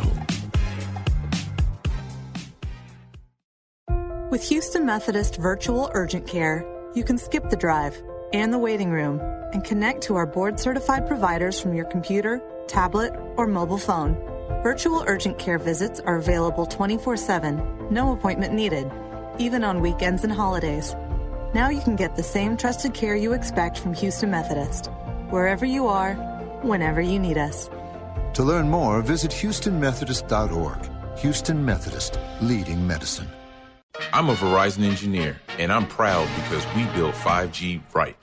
[4.29, 7.99] With Houston Methodist Virtual Urgent Care, you can skip the drive
[8.33, 9.19] and the waiting room
[9.53, 14.15] and connect to our board certified providers from your computer, tablet, or mobile phone.
[14.63, 18.91] Virtual urgent care visits are available 24 7, no appointment needed,
[19.37, 20.95] even on weekends and holidays.
[21.53, 24.87] Now you can get the same trusted care you expect from Houston Methodist,
[25.29, 26.13] wherever you are,
[26.61, 27.69] whenever you need us.
[28.33, 31.17] To learn more, visit HoustonMethodist.org.
[31.19, 33.27] Houston Methodist, leading medicine.
[34.13, 38.15] I'm a Verizon engineer, and I'm proud because we built 5G right.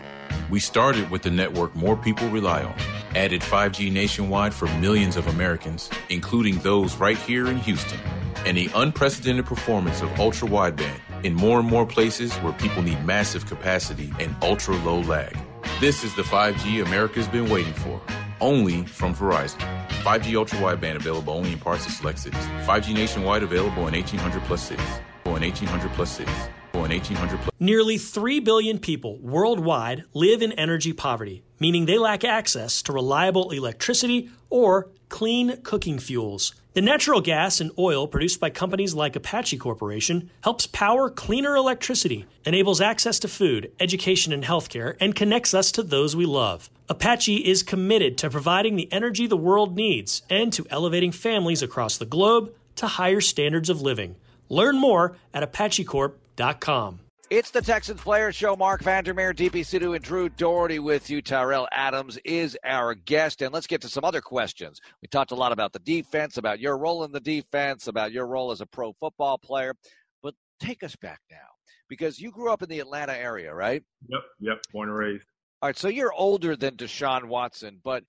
[0.51, 2.75] We started with the network more people rely on
[3.17, 7.99] added 5G nationwide for millions of Americans, including those right here in Houston,
[8.45, 13.03] and the unprecedented performance of ultra wideband in more and more places where people need
[13.05, 15.37] massive capacity and ultra low lag.
[15.81, 18.01] This is the 5G America's been waiting for,
[18.41, 19.61] only from Verizon.
[20.03, 22.45] 5G ultra wideband available only in parts of select cities.
[22.67, 25.01] 5G nationwide available in 1800 plus cities.
[25.27, 26.21] Or in 1800 plus.
[26.21, 27.51] Or in 1800 plus.
[27.59, 33.51] Nearly 3 billion people worldwide live in energy poverty, meaning they lack access to reliable
[33.51, 36.55] electricity or clean cooking fuels.
[36.75, 42.27] The natural gas and oil produced by companies like Apache Corporation helps power cleaner electricity,
[42.45, 46.71] enables access to food, education, and healthcare, and connects us to those we love.
[46.89, 51.97] Apache is committed to providing the energy the world needs and to elevating families across
[51.97, 54.15] the globe to higher standards of living.
[54.49, 57.01] Learn more at apachecorp.com.
[57.29, 58.55] It's the Texans Player Show.
[58.55, 61.21] Mark Vandermeer, DP Sidhu, and Drew Dougherty with you.
[61.21, 63.43] Tyrell Adams is our guest.
[63.43, 64.81] And let's get to some other questions.
[65.03, 68.29] We talked a lot about the defense, about your role in the defense, about your
[68.29, 69.75] role as a pro football player.
[70.23, 71.37] But take us back now
[71.89, 73.83] because you grew up in the Atlanta area, right?
[74.09, 75.27] Yep, yep, born and raised.
[75.63, 78.05] All right, so you're older than Deshaun Watson, but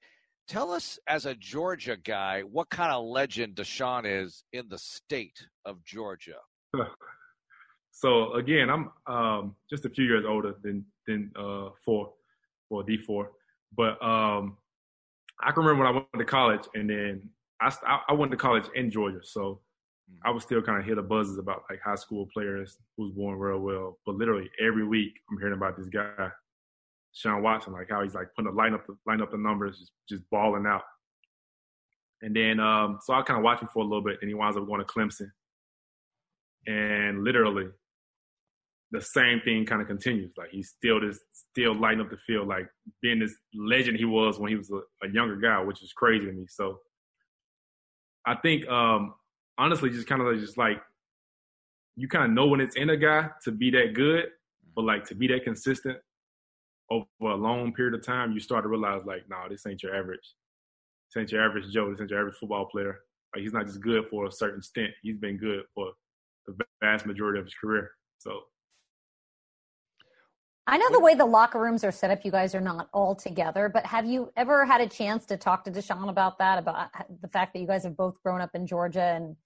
[0.48, 5.46] tell us as a Georgia guy what kind of legend Deshaun is in the state
[5.66, 6.38] of Georgia.
[7.98, 12.14] So again, I'm um, just a few years older than than uh, four,
[12.70, 13.32] or D four,
[13.76, 14.58] but um,
[15.42, 17.28] I can remember when I went to college, and then
[17.60, 17.72] I
[18.08, 19.62] I went to college in Georgia, so
[20.24, 23.40] I was still kind of hear the buzzes about like high school players who's born
[23.40, 23.98] real well.
[24.06, 26.30] But literally every week, I'm hearing about this guy,
[27.18, 29.80] Sean Watson, like how he's like putting the line up the line up the numbers,
[29.80, 30.84] just, just balling out.
[32.22, 34.36] And then um, so I kind of watched him for a little bit, and he
[34.36, 35.30] winds up going to Clemson.
[36.68, 37.68] And literally,
[38.92, 40.32] the same thing kind of continues.
[40.38, 42.68] Like he's still this, still lighting up the field, like
[43.02, 46.26] being this legend he was when he was a, a younger guy, which is crazy
[46.26, 46.46] to me.
[46.48, 46.80] So
[48.28, 49.16] I think, um,
[49.58, 50.78] honestly, just kind of just like
[51.96, 54.26] you kind of know when it's in a guy to be that good,
[54.76, 55.98] but like to be that consistent
[56.90, 59.96] over a long period of time, you start to realize like, nah, this ain't your
[59.96, 60.36] average.
[61.10, 61.90] This ain't your average Joe.
[61.92, 63.00] This ain't your average football player.
[63.36, 64.92] Like he's not just good for a certain stint.
[65.02, 65.92] He's been good for
[66.46, 67.92] the vast majority of his career.
[68.20, 68.42] So
[70.70, 73.16] I know the way the locker rooms are set up, you guys are not all
[73.16, 76.90] together, but have you ever had a chance to talk to Deshaun about that, about
[76.94, 79.02] uh, the fact that you guys have both grown up in Georgia?
[79.02, 79.38] And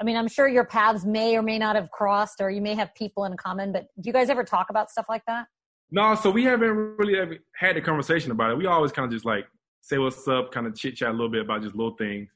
[0.00, 2.74] I mean, I'm sure your paths may or may not have crossed, or you may
[2.74, 5.46] have people in common, but do you guys ever talk about stuff like that?
[5.90, 8.58] No, so we haven't really ever had a conversation about it.
[8.58, 9.46] We always kind of just like
[9.80, 12.28] say what's up, kind of chit chat a little bit about just little things,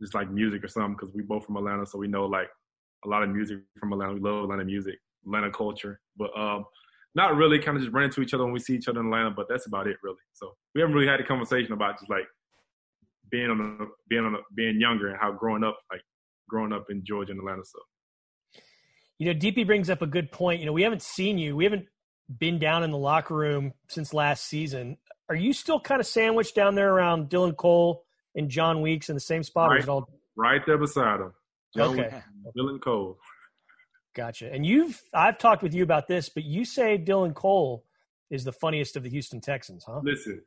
[0.00, 2.48] just like music or something, because we both from Atlanta, so we know like
[3.04, 4.14] a lot of music from Atlanta.
[4.14, 4.94] We love Atlanta music,
[5.26, 6.00] Atlanta culture.
[6.16, 6.64] But um,
[7.14, 9.06] not really kind of just run into each other when we see each other in
[9.06, 10.16] Atlanta, but that's about it really.
[10.32, 12.24] So we haven't really had a conversation about just like
[13.30, 16.02] being on the being on the, being younger and how growing up like
[16.48, 17.62] growing up in Georgia and Atlanta.
[17.64, 17.78] So
[19.18, 20.60] you know, DP brings up a good point.
[20.60, 21.54] You know, we haven't seen you.
[21.54, 21.86] We haven't
[22.38, 24.96] been down in the locker room since last season.
[25.28, 29.14] Are you still kind of sandwiched down there around Dylan Cole and Jon Weeks in
[29.14, 29.70] the same spot?
[29.70, 30.08] Right, all...
[30.36, 31.32] right there beside him.
[31.76, 32.14] Jon okay.
[32.14, 33.18] Weeks, Dylan Cole.
[34.14, 34.52] Gotcha.
[34.52, 37.84] And you've I've talked with you about this, but you say Dylan Cole
[38.30, 40.00] is the funniest of the Houston Texans, huh?
[40.04, 40.42] Listen,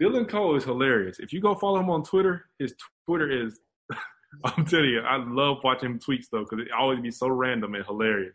[0.00, 1.18] Dylan Cole is hilarious.
[1.18, 2.74] If you go follow him on Twitter, his
[3.06, 3.60] Twitter is
[4.44, 7.74] I'm telling you, I love watching him tweets though, because it always be so random
[7.74, 8.34] and hilarious.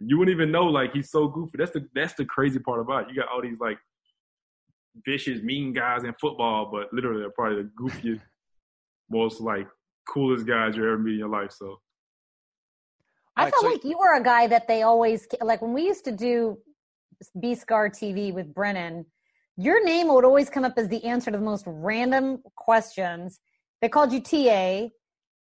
[0.00, 1.58] You wouldn't even know like he's so goofy.
[1.58, 3.10] That's the that's the crazy part about it.
[3.10, 3.78] You got all these like
[5.04, 8.20] vicious, mean guys in football, but literally they're probably the goofiest,
[9.10, 9.66] most like
[10.08, 11.52] coolest guys you ever meet in your life.
[11.52, 11.80] So
[13.36, 16.04] I felt so, like you were a guy that they always like when we used
[16.04, 16.58] to do
[17.40, 19.06] B Scar TV with Brennan.
[19.56, 23.40] Your name would always come up as the answer to the most random questions.
[23.82, 24.88] They called you TA,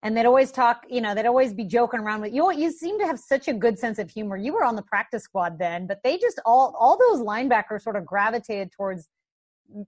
[0.03, 0.85] and they'd always talk.
[0.89, 2.53] You know, they'd always be joking around with you.
[2.53, 4.37] You seem to have such a good sense of humor.
[4.37, 7.97] You were on the practice squad then, but they just all all those linebackers sort
[7.97, 9.09] of gravitated towards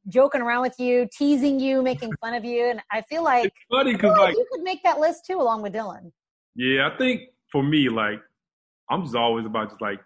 [0.09, 3.55] joking around with you, teasing you, making fun of you, and I feel like, it's
[3.71, 6.13] funny because like, like you could make that list too, along with Dylan.
[6.55, 8.21] Yeah, I think for me, like
[8.91, 10.01] I'm just always about just like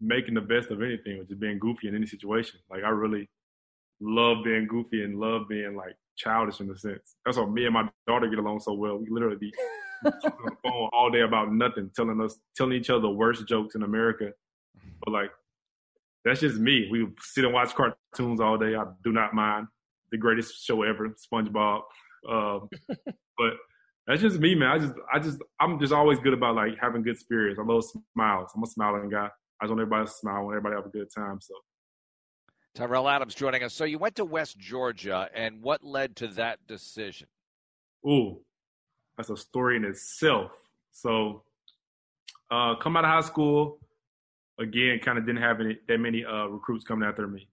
[0.00, 2.60] making the best of anything, which is being goofy in any situation.
[2.70, 3.28] Like I really
[4.00, 7.16] love being goofy and love being like childish in a sense.
[7.24, 8.98] That's why me and my daughter get along so well.
[8.98, 9.52] We literally be
[10.04, 13.74] on the phone all day about nothing, telling us, telling each other the worst jokes
[13.74, 14.32] in America.
[15.04, 15.30] But like,
[16.24, 16.88] that's just me.
[16.90, 18.74] We sit and watch cartoons all day.
[18.74, 19.68] I do not mind.
[20.10, 21.82] The greatest show ever, SpongeBob.
[22.28, 22.68] Um,
[23.38, 23.54] but
[24.06, 24.68] that's just me, man.
[24.70, 27.58] I just, I just, I'm just always good about like having good spirits.
[27.58, 28.50] I love smiles.
[28.54, 29.28] I'm a smiling guy.
[29.60, 30.36] I just want everybody to smile.
[30.36, 31.38] I want everybody to have a good time.
[31.40, 31.54] So,
[32.76, 33.72] Tyrell Adams joining us.
[33.72, 37.26] So you went to West Georgia, and what led to that decision?
[38.06, 38.38] Ooh,
[39.16, 40.50] that's a story in itself.
[40.92, 41.42] So,
[42.50, 43.78] uh, come out of high school,
[44.60, 47.48] again, kind of didn't have any, that many uh, recruits coming after me.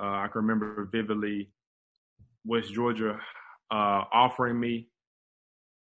[0.00, 1.50] Uh, I can remember vividly
[2.46, 3.18] West Georgia
[3.72, 4.88] uh, offering me,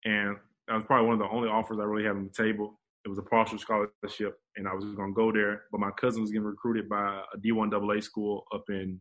[0.05, 2.81] and that was probably one of the only offers I really had on the table.
[3.05, 5.65] It was a partial scholarship, and I was going to go there.
[5.71, 9.01] But my cousin was getting recruited by a D1 AA school up in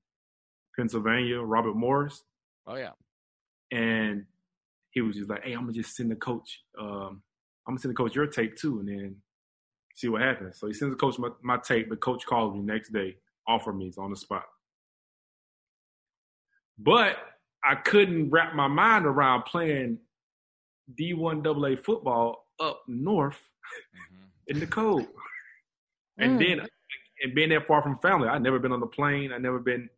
[0.75, 2.23] Pennsylvania, Robert Morris.
[2.67, 2.91] Oh yeah,
[3.71, 4.25] and
[4.91, 6.63] he was just like, "Hey, I'm gonna just send the coach.
[6.79, 7.23] Um,
[7.67, 9.15] I'm gonna send the coach your tape too, and then
[9.95, 11.89] see what happens." So he sends the coach my, my tape.
[11.89, 14.43] The coach calls me next day, offer me, it's on the spot.
[16.77, 17.17] But
[17.63, 19.99] I couldn't wrap my mind around playing
[20.99, 24.25] D1 AA football up north mm-hmm.
[24.47, 25.05] in the cold.
[26.17, 26.47] And mm.
[26.57, 26.67] then
[27.23, 29.31] and being that far from family, I'd never been on the plane.
[29.31, 29.89] I never been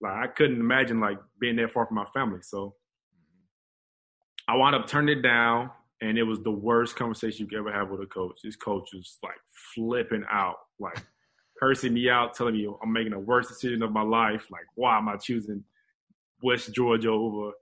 [0.00, 2.40] like I couldn't imagine like being that far from my family.
[2.42, 2.74] So
[4.48, 7.72] I wound up turning it down, and it was the worst conversation you could ever
[7.72, 8.40] have with a coach.
[8.42, 9.38] This coach was like
[9.74, 11.02] flipping out, like
[11.60, 14.46] cursing me out, telling me I'm making the worst decision of my life.
[14.50, 15.64] Like, why am I choosing
[16.42, 17.52] West Georgia over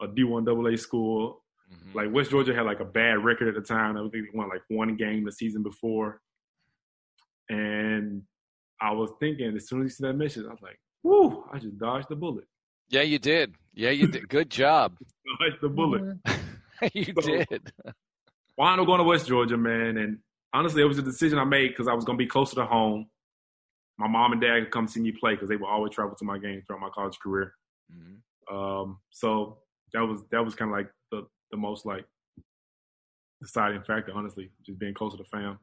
[0.00, 1.41] a D1 AA school.
[1.72, 1.98] Mm-hmm.
[1.98, 3.96] Like West Georgia had like a bad record at the time.
[3.96, 6.20] I think they won like one game the season before.
[7.48, 8.22] And
[8.80, 11.58] I was thinking as soon as you see that mission, I was like, "Whoo!" I
[11.58, 12.44] just dodged the bullet.
[12.88, 13.54] Yeah, you did.
[13.74, 14.28] Yeah, you did.
[14.28, 14.96] Good job.
[15.40, 16.02] dodged the bullet.
[16.02, 16.86] Mm-hmm.
[16.92, 17.72] you so, did.
[18.56, 19.96] Why am I going to West Georgia, man?
[19.96, 20.18] And
[20.52, 22.66] honestly, it was a decision I made because I was going to be closer to
[22.66, 23.06] home.
[23.98, 26.24] My mom and dad could come see me play because they would always travel to
[26.24, 27.54] my games throughout my college career.
[27.92, 28.54] Mm-hmm.
[28.54, 29.58] Um, so
[29.92, 30.90] that was that was kind of like
[31.52, 32.04] the the most like
[33.40, 35.58] deciding factor, honestly, just being closer to the fam.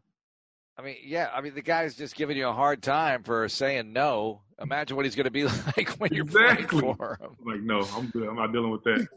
[0.78, 1.30] I mean, yeah.
[1.34, 4.44] I mean, the guy's just giving you a hard time for saying no.
[4.62, 5.44] Imagine what he's going to be
[5.78, 6.80] like when you're exactly.
[6.80, 7.36] playing for him.
[7.46, 8.30] Like, no, I'm good.
[8.30, 9.08] I'm not dealing with that.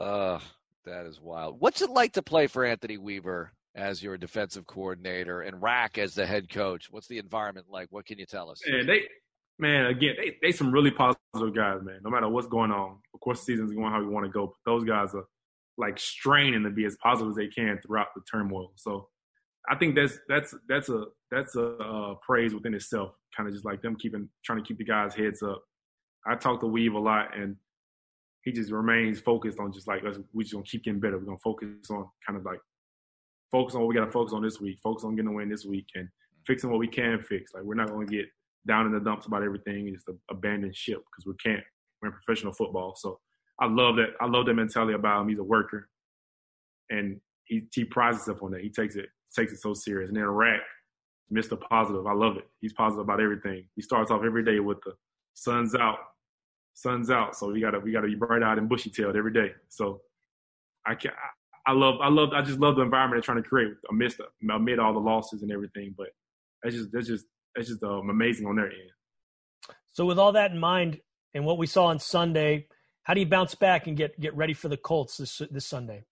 [0.00, 0.38] uh,
[0.84, 1.60] that is wild.
[1.60, 6.14] What's it like to play for Anthony Weaver as your defensive coordinator and Rack as
[6.14, 6.88] the head coach?
[6.90, 7.88] What's the environment like?
[7.90, 8.60] What can you tell us?
[8.66, 9.02] Yeah, they
[9.58, 12.00] man, again, they they some really positive guys, man.
[12.02, 14.46] No matter what's going on, of course, the season's going how we want to go,
[14.46, 15.24] but those guys are
[15.78, 18.72] like straining to be as positive as they can throughout the turmoil.
[18.76, 19.08] So
[19.68, 23.12] I think that's that's that's a that's a uh, praise within itself.
[23.36, 25.62] Kind of just like them keeping trying to keep the guys' heads up.
[26.26, 27.56] I talk to Weave a lot, and
[28.42, 30.18] he just remains focused on just like us.
[30.32, 31.18] We just gonna keep getting better.
[31.18, 32.60] We're gonna focus on kind of like
[33.50, 34.78] focus on what we got to focus on this week.
[34.82, 36.08] Focus on getting a win this week and
[36.46, 37.52] fixing what we can fix.
[37.54, 38.26] Like we're not gonna get
[38.66, 41.64] down in the dumps about everything and just abandon ship because we can't.
[42.00, 42.94] We're in professional football.
[42.96, 43.18] So
[43.60, 44.10] I love that.
[44.20, 45.28] I love that mentality about him.
[45.28, 45.88] He's a worker,
[46.90, 48.60] and he he prides himself on that.
[48.60, 50.08] He takes it takes it so serious.
[50.08, 50.60] And then Rack,
[51.32, 51.58] Mr.
[51.60, 52.46] Positive, I love it.
[52.60, 53.66] He's positive about everything.
[53.74, 54.92] He starts off every day with the
[55.34, 55.98] sun's out,
[56.74, 57.36] sun's out.
[57.36, 59.52] So we gotta we gotta be bright eyed and bushy tailed every day.
[59.68, 60.02] So
[60.86, 63.48] I can I, I love I love I just love the environment they're trying to
[63.48, 65.94] create amidst amid all the losses and everything.
[65.96, 66.08] But
[66.62, 68.90] that's just that's just it's just um, amazing on their end.
[69.92, 71.00] So with all that in mind
[71.34, 72.68] and what we saw on Sunday,
[73.06, 76.04] how do you bounce back and get get ready for the Colts this this Sunday?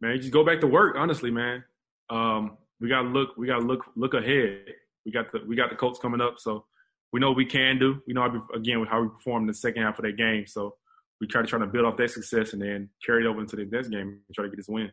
[0.00, 0.96] Man, just go back to work.
[0.96, 1.64] Honestly, man,
[2.08, 3.36] um, we got to look.
[3.36, 4.72] We got to look look ahead.
[5.04, 6.64] We got the we got the Colts coming up, so
[7.12, 8.00] we know what we can do.
[8.06, 10.46] We know again how we perform in the second half of that game.
[10.46, 10.76] So
[11.20, 13.56] we try to try to build off that success and then carry it over into
[13.56, 14.90] the next game and try to get this win.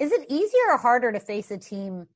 [0.00, 2.08] Is it easier or harder to face a team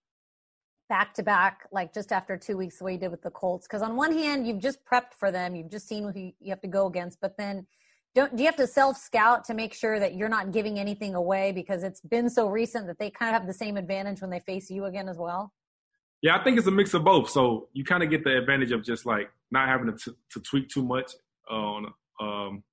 [0.88, 3.66] back to back, like just after two weeks, the way you did with the Colts?
[3.66, 6.61] Because on one hand, you've just prepped for them, you've just seen who you have
[6.62, 7.66] to go against, but then
[8.14, 11.14] don't do you have to self scout to make sure that you're not giving anything
[11.14, 14.31] away because it's been so recent that they kind of have the same advantage when
[14.31, 15.53] they face you again as well?
[16.22, 17.31] Yeah, I think it's a mix of both.
[17.31, 20.40] So you kind of get the advantage of just like not having to, t- to
[20.40, 21.12] tweak too much
[21.48, 21.87] on
[22.20, 22.64] um,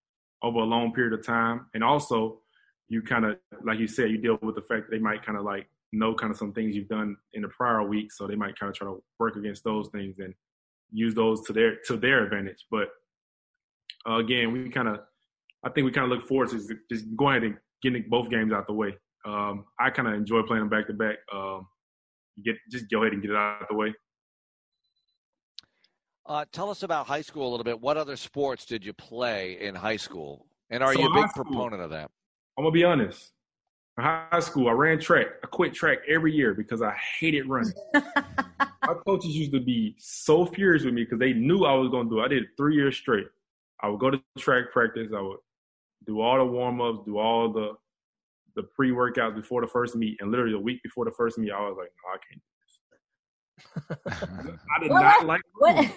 [0.42, 2.40] over a long period of time, and also
[2.88, 5.38] you kind of like you said, you deal with the fact that they might kind
[5.38, 8.36] of like know kind of some things you've done in the prior week, so they
[8.36, 10.34] might kind of try to work against those things and
[10.92, 12.66] use those to their to their advantage.
[12.70, 12.90] But
[14.08, 15.00] uh, again, we kind of,
[15.64, 18.54] I think we kind of look forward to just going ahead and getting both games
[18.54, 18.96] out the way.
[19.26, 21.18] Um, I kind of enjoy playing them back to back.
[21.34, 21.68] Um,
[22.44, 23.94] get just go ahead and get it out the way.
[26.28, 27.80] Uh, tell us about high school a little bit.
[27.80, 31.30] What other sports did you play in high school, and are so you a big
[31.30, 32.10] school, proponent of that?
[32.58, 33.32] I'm gonna be honest
[33.98, 35.28] in high school, I ran track.
[35.44, 37.74] I quit track every year because I hated running.
[37.94, 42.10] My coaches used to be so furious with me because they knew I was going
[42.10, 42.26] to do it.
[42.26, 43.28] I did it three years straight.
[43.82, 45.12] I would go to track practice.
[45.16, 45.38] I would
[46.06, 47.74] do all the warm ups, do all the
[48.56, 51.52] the pre workouts before the first meet, and literally a week before the first meet,
[51.52, 52.42] I was like, "No, I can't
[54.00, 55.92] do this." I did not like running.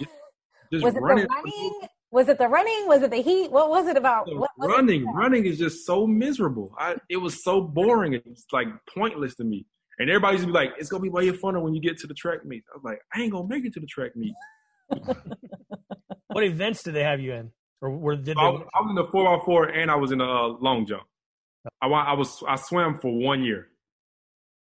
[0.72, 1.24] Just was it running.
[1.24, 1.88] the running?
[2.11, 2.87] Was it the running?
[2.87, 3.51] Was it the heat?
[3.51, 4.27] What was it about?
[4.35, 6.73] What was running, it running is just so miserable.
[6.79, 8.15] I, it was so boring.
[8.15, 9.67] It's like pointless to me.
[9.99, 12.07] And everybody used to be like, "It's gonna be way funner when you get to
[12.07, 14.35] the track meet." I was like, "I ain't gonna make it to the track meet."
[16.29, 17.51] what events did they have you in,
[17.81, 19.97] or were did So I, was, I was in the four x four and I
[19.97, 21.03] was in the uh, long jump.
[21.83, 23.69] I, I was I swam for one year.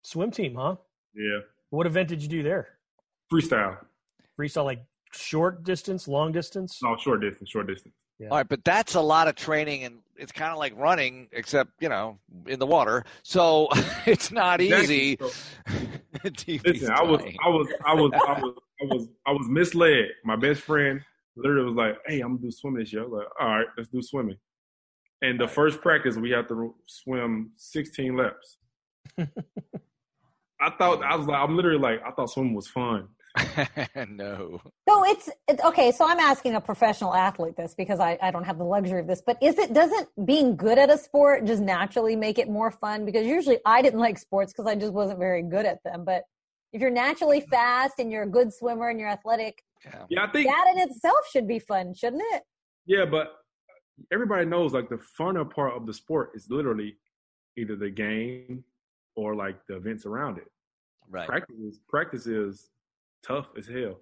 [0.04, 0.56] swim team?
[0.56, 0.78] Huh?
[1.14, 2.70] Yeah, What event did you do there?
[3.32, 3.78] freestyle.
[4.40, 4.86] Freestyle, like
[5.20, 6.80] short distance, long distance.
[6.82, 7.94] No, short distance, short distance.
[8.20, 8.30] Yeah.
[8.30, 11.72] All right, but that's a lot of training, and it's kind of like running, except
[11.80, 13.06] you know, in the water.
[13.24, 13.68] So
[14.06, 15.14] it's not easy.
[15.14, 16.60] Exactly.
[16.60, 17.22] DP's Listen, I was.
[17.22, 20.08] I was, I was, I was, I was, I was misled.
[20.26, 21.02] My best friend
[21.36, 23.68] literally was like, "Hey, I'm gonna do swimming this year." I was like, "All right,
[23.78, 24.38] let's do swimming."
[25.22, 28.58] And the first practice, we had to swim 16 laps.
[30.60, 33.08] I thought I was like, I'm literally like, I thought swimming was fun.
[34.10, 34.62] no.
[34.88, 35.92] So it's, it's okay.
[35.92, 39.08] So I'm asking a professional athlete this because I, I don't have the luxury of
[39.08, 39.22] this.
[39.26, 43.06] But is it doesn't being good at a sport just naturally make it more fun?
[43.06, 46.04] Because usually I didn't like sports because I just wasn't very good at them.
[46.06, 46.24] But
[46.74, 47.50] if you're naturally mm.
[47.50, 49.64] fast and you're a good swimmer and you're athletic,
[50.10, 52.44] Yeah, I think that in itself should be fun, shouldn't it?
[52.86, 53.34] Yeah, but
[54.12, 56.98] everybody knows like the funner part of the sport is literally
[57.58, 58.64] either the game
[59.16, 60.48] or like the events around it.
[61.10, 61.28] Right.
[61.28, 62.70] Practice is practice is
[63.28, 63.98] tough as hell.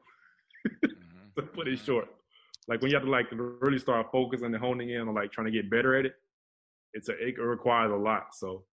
[1.38, 2.08] to put it short.
[2.68, 5.46] Like when you have to like really start focusing and honing in on like trying
[5.46, 6.14] to get better at it,
[6.94, 8.34] it's a it requires a lot.
[8.34, 8.64] So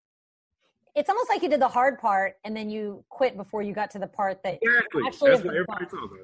[0.95, 3.91] It's almost like you did the hard part and then you quit before you got
[3.93, 5.99] to the part that exactly actually that's what everybody fun.
[5.99, 6.19] tells me.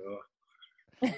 [1.02, 1.08] Uh,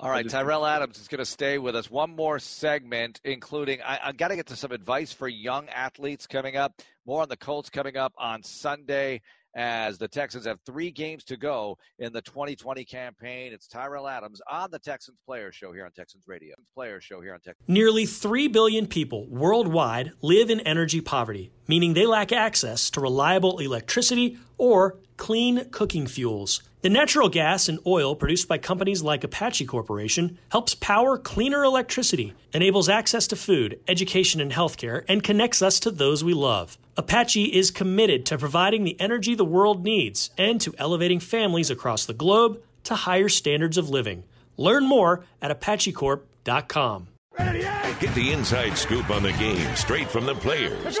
[0.00, 1.90] All right, Tyrell Adams is going to stay with us.
[1.90, 6.28] One more segment, including I, I got to get to some advice for young athletes
[6.28, 6.80] coming up.
[7.04, 9.22] More on the Colts coming up on Sunday
[9.58, 13.52] as the Texans have three games to go in the 2020 campaign.
[13.52, 16.54] It's Tyrell Adams on the Texans Player Show here on Texans Radio.
[16.74, 17.68] Player Show here on Texans.
[17.68, 23.58] Nearly 3 billion people worldwide live in energy poverty, meaning they lack access to reliable
[23.58, 26.62] electricity or clean cooking fuels.
[26.80, 32.34] The natural gas and oil produced by companies like Apache Corporation helps power cleaner electricity,
[32.52, 36.78] enables access to food, education, and healthcare, and connects us to those we love.
[36.96, 42.06] Apache is committed to providing the energy the world needs and to elevating families across
[42.06, 44.22] the globe to higher standards of living.
[44.56, 47.08] Learn more at apachecorp.com.
[47.38, 50.96] Get the inside scoop on the game straight from the players.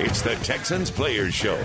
[0.00, 1.58] It's the Texans Players Show.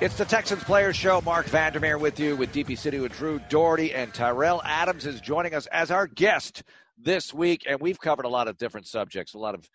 [0.00, 1.20] It's the Texans Players Show.
[1.20, 5.54] Marc Vandermeer with you with DP City with Drew Dougherty and Tyrell Adams is joining
[5.54, 6.62] us as our guest
[6.96, 9.68] this week, and we've covered a lot of different subjects, a lot of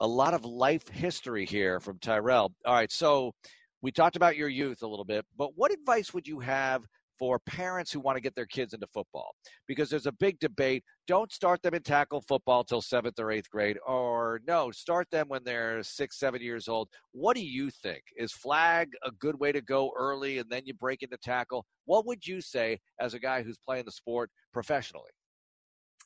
[0.00, 2.54] a lot of life history here from Tyrell.
[2.64, 3.34] All right, so
[3.82, 6.82] we talked about your youth a little bit, but what advice would you have
[7.20, 9.32] for parents who want to get their kids into football?
[9.68, 10.82] Because there's a big debate.
[11.06, 15.28] Don't start them in tackle football till seventh or eighth grade, or no, start them
[15.28, 16.88] when they're six, seven years old.
[17.12, 18.02] What do you think?
[18.16, 21.66] Is flag a good way to go early and then you break into tackle?
[21.84, 25.10] What would you say as a guy who's playing the sport professionally?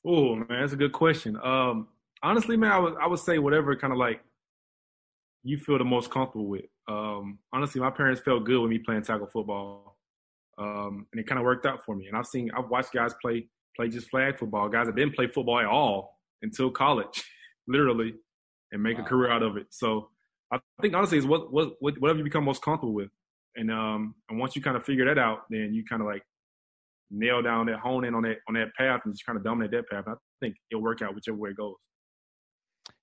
[0.05, 1.39] Oh man, that's a good question.
[1.43, 1.89] Um,
[2.23, 4.21] honestly, man, I would I would say whatever kind of like
[5.45, 6.65] you feel the most comfortable with.
[6.89, 9.94] Um, honestly, my parents felt good with me playing tackle football,
[10.59, 12.07] um, and it kind of worked out for me.
[12.07, 15.27] And I've seen I've watched guys play play just flag football, guys that didn't play
[15.27, 17.23] football at all until college,
[17.69, 18.15] literally,
[18.73, 19.05] and make Wow.
[19.05, 19.67] a career out of it.
[19.71, 20.11] So
[20.53, 23.11] I think honestly, it's what what what- whatever you become most comfortable with,
[23.57, 26.23] and um, and once you kind of figure that out, then you kind of like
[27.11, 29.71] nail down that hone in on that on that path and just kind of dominate
[29.73, 30.05] that path.
[30.07, 31.75] I think it'll work out whichever way it goes.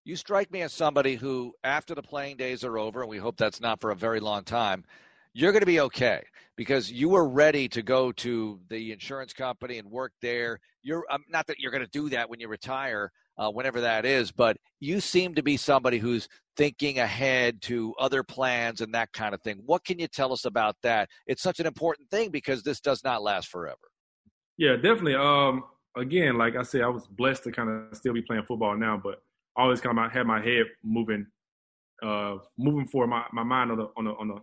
[0.03, 3.37] You strike me as somebody who, after the playing days are over, and we hope
[3.37, 4.83] that's not for a very long time,
[5.33, 6.21] you're going to be okay
[6.57, 10.59] because you were ready to go to the insurance company and work there.
[10.83, 14.05] You're um, not that you're going to do that when you retire, uh, whenever that
[14.05, 16.27] is, but you seem to be somebody who's
[16.57, 19.61] thinking ahead to other plans and that kind of thing.
[19.65, 21.09] What can you tell us about that?
[21.27, 23.77] It's such an important thing because this does not last forever.
[24.57, 25.15] Yeah, definitely.
[25.15, 25.63] Um,
[25.95, 28.99] again, like I said, I was blessed to kind of still be playing football now,
[29.01, 29.23] but
[29.55, 31.25] always kind of had my head moving,
[32.03, 34.35] uh, moving forward, my, my mind on the on the on the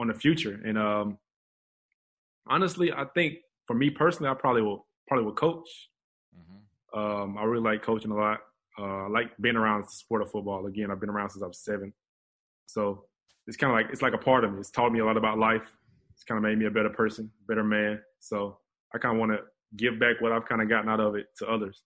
[0.00, 0.60] on the future.
[0.64, 1.18] And um,
[2.46, 5.68] honestly, I think for me personally, I probably will probably will coach.
[6.92, 8.40] Um, I really like coaching a lot.
[8.76, 10.66] Uh, I like being around the sport of football.
[10.66, 11.92] Again, I've been around since I was seven,
[12.66, 13.04] so
[13.46, 14.58] it's kind of like it's like a part of me.
[14.58, 15.62] It's taught me a lot about life.
[16.12, 18.00] It's kind of made me a better person, better man.
[18.18, 18.58] So
[18.92, 19.38] I kind of want to
[19.76, 21.82] give back what I've kind of gotten out of it to others.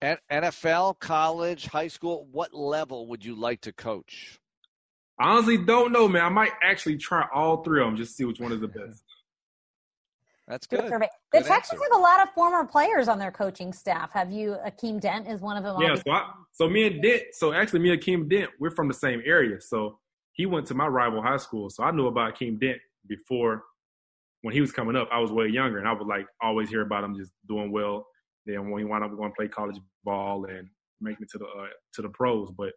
[0.00, 4.38] N- NFL, college, high school, what level would you like to coach?
[5.18, 6.22] I honestly don't know, man.
[6.24, 8.68] I might actually try all three of them just to see which one is the
[8.68, 9.02] best.
[10.46, 10.92] That's Do good.
[10.92, 10.98] The
[11.32, 11.92] Good Texans answer.
[11.92, 14.12] have a lot of former players on their coaching staff.
[14.12, 14.56] Have you?
[14.64, 15.80] Akeem Dent is one of them.
[15.80, 18.86] Yeah, so I, so me and Dent, so actually me and Akeem Dent, we're from
[18.86, 19.60] the same area.
[19.60, 19.98] So
[20.32, 21.68] he went to my rival high school.
[21.68, 23.64] So I knew about Akeem Dent before
[24.42, 25.08] when he was coming up.
[25.10, 28.06] I was way younger and I would like always hear about him just doing well.
[28.44, 30.68] Then when he wound up going to play college ball and
[31.00, 32.52] making it to the uh, to the pros.
[32.56, 32.72] But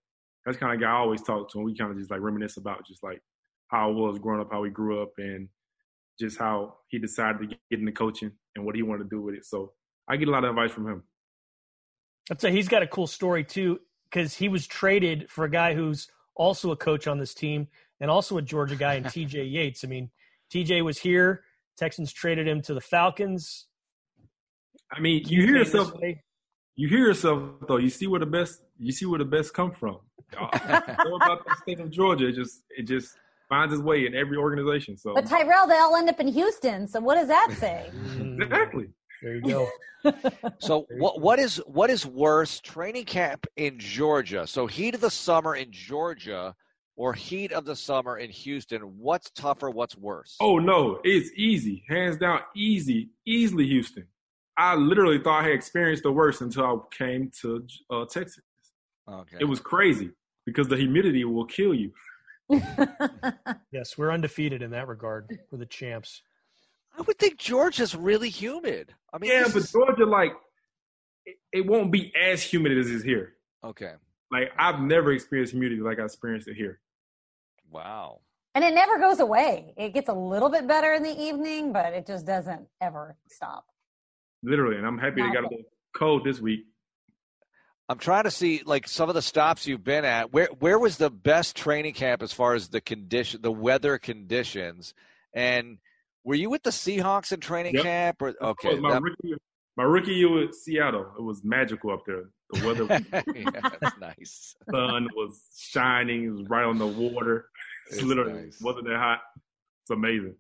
[0.50, 2.58] that's kind of guy I always talk to and we kind of just like reminisce
[2.58, 3.22] about just like
[3.68, 5.48] how I was growing up, how he grew up and
[6.20, 9.36] just how he decided to get into coaching and what he wanted to do with
[9.36, 9.46] it.
[9.46, 9.74] So
[10.08, 11.04] I get a lot of advice from him.
[12.32, 13.80] I'd say he's got a cool story too,
[14.10, 17.68] because he was traded for a guy who's also a coach on this team
[18.02, 19.84] and also a Georgia guy in TJ Yates.
[19.84, 20.10] I mean,
[20.52, 21.44] TJ was here.
[21.78, 23.68] Texans traded him to the Falcons.
[24.92, 25.94] I mean, you hear yourself.
[26.80, 27.76] You hear yourself though.
[27.76, 28.62] You see where the best.
[28.80, 29.98] You see where the best come from.
[30.32, 30.46] Go
[31.18, 32.30] about the state of Georgia.
[32.30, 33.18] It just it just
[33.50, 34.96] finds its way in every organization.
[34.96, 36.88] So But Tyrell, they all end up in Houston.
[36.88, 37.92] So what does that say?
[38.18, 38.88] exactly.
[39.22, 39.68] There you go.
[40.60, 44.48] So what what is what is worse, training camp in Georgia?
[44.48, 46.56] So heat of the summer in Georgia
[46.96, 48.84] or heat of the summer in Houston?
[48.98, 49.70] What's tougher?
[49.70, 50.38] What's worse?
[50.40, 54.08] Oh no, it's easy, hands down, easy, easily Houston.
[54.60, 58.44] I literally thought I had experienced the worst until I came to uh, Texas.
[59.10, 59.38] Okay.
[59.40, 60.12] It was crazy
[60.46, 61.92] because the humidity will kill you.
[63.72, 65.30] Yes, we're undefeated in that regard.
[65.52, 66.24] We're the champs.
[66.98, 68.94] I would think Georgia's really humid.
[69.14, 70.34] I mean, yeah, but is- Georgia, like,
[71.26, 73.34] it, it won't be as humid as it is here.
[73.64, 73.94] okay.
[74.32, 76.80] Like, I've never experienced humidity like I experienced it here.
[77.72, 78.20] Wow.
[78.56, 79.74] And it never goes away.
[79.78, 83.66] It gets a little bit better in the evening, but it just doesn't ever stop.
[84.44, 85.66] Literally, and I'm happy they got a little
[85.96, 86.62] cold this week.
[87.90, 90.32] I'm trying to see like some of the stops you've been at.
[90.32, 94.94] Where where was the best training camp as far as the condition, the weather conditions?
[95.34, 95.80] And
[96.24, 97.84] were you with the Seahawks in training Yep.
[97.84, 98.22] camp?
[98.22, 99.34] Or okay, my, that- rookie,
[99.76, 101.12] my rookie year with Seattle.
[101.18, 102.30] It was magical up there.
[102.52, 102.86] The weather,
[103.36, 104.56] yeah, that's nice.
[104.72, 106.26] sun was shining.
[106.26, 107.50] It was right on the water.
[107.88, 108.62] It's, It's literally nice.
[108.62, 109.20] wasn't that hot.
[109.84, 110.36] It's amazing.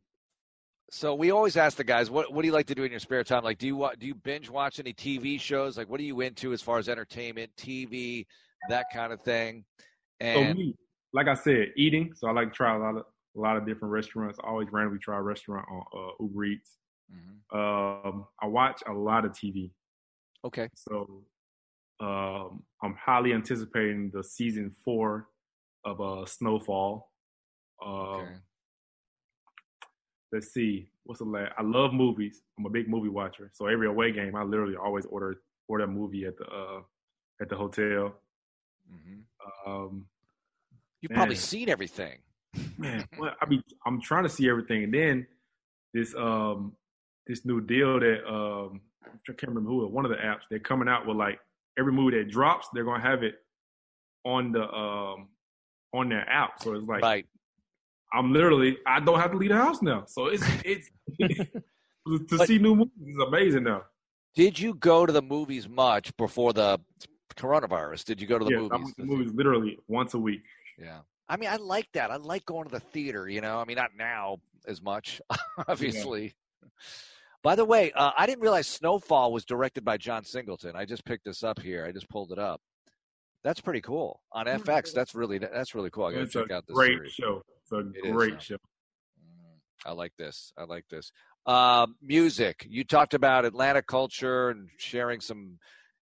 [0.91, 2.99] So we always ask the guys, what what do you like to do in your
[2.99, 3.43] spare time?
[3.43, 5.77] Like, do you do you binge watch any TV shows?
[5.77, 8.25] Like, what are you into as far as entertainment, TV,
[8.69, 9.65] that kind of thing?
[10.21, 10.75] So me,
[11.13, 12.13] like I said, eating.
[12.15, 14.37] So I like to try a lot of a lot of different restaurants.
[14.43, 16.77] I always randomly try a restaurant on uh, Uber Eats.
[17.53, 19.71] Um, I watch a lot of TV.
[20.45, 20.69] Okay.
[20.75, 21.23] So
[21.99, 25.27] um, I'm highly anticipating the season four
[25.85, 27.09] of uh, Snowfall.
[27.83, 28.27] Um,
[30.31, 30.89] Let's see.
[31.05, 31.53] What's the last?
[31.57, 32.41] I love movies.
[32.57, 33.49] I'm a big movie watcher.
[33.53, 36.81] So every away game, I literally always order order a movie at the uh,
[37.41, 38.15] at the hotel.
[39.65, 40.05] Um,
[41.01, 42.19] you've probably seen everything.
[42.77, 45.27] man, well, I be I'm trying to see everything, and then
[45.93, 46.73] this um
[47.27, 50.59] this new deal that um I can't remember who it, one of the apps they're
[50.59, 51.39] coming out with like
[51.77, 53.35] every movie that drops they're gonna have it
[54.25, 55.29] on the um
[55.93, 57.25] on their app, so it's like right.
[58.13, 60.89] I'm literally I don't have to leave the house now, so it's it's
[61.19, 63.83] to see new movies is amazing now.
[64.35, 66.79] Did you go to the movies much before the
[67.35, 68.05] coronavirus?
[68.05, 68.81] Did you go to the yes, I movies?
[68.83, 70.43] went to movies literally once a week.
[70.77, 70.99] Yeah.
[71.27, 72.09] I mean, I like that.
[72.09, 73.59] I like going to the theater, you know.
[73.59, 74.37] I mean, not now
[74.67, 75.21] as much,
[75.67, 76.33] obviously.
[77.43, 80.75] By the way, uh, I didn't realize Snowfall was directed by John Singleton.
[80.75, 81.85] I just picked this up here.
[81.85, 82.61] I just pulled it up.
[83.43, 84.93] That's pretty cool on FX.
[84.93, 86.05] That's really that's really cool.
[86.05, 87.11] I got to It's check out this great series.
[87.13, 87.41] show.
[87.71, 88.39] It's a It is, great huh?
[88.39, 88.57] show.
[89.85, 90.51] I like this.
[90.57, 91.11] I like this.
[91.45, 92.65] Um, music.
[92.69, 95.57] You talked about Atlanta culture and sharing some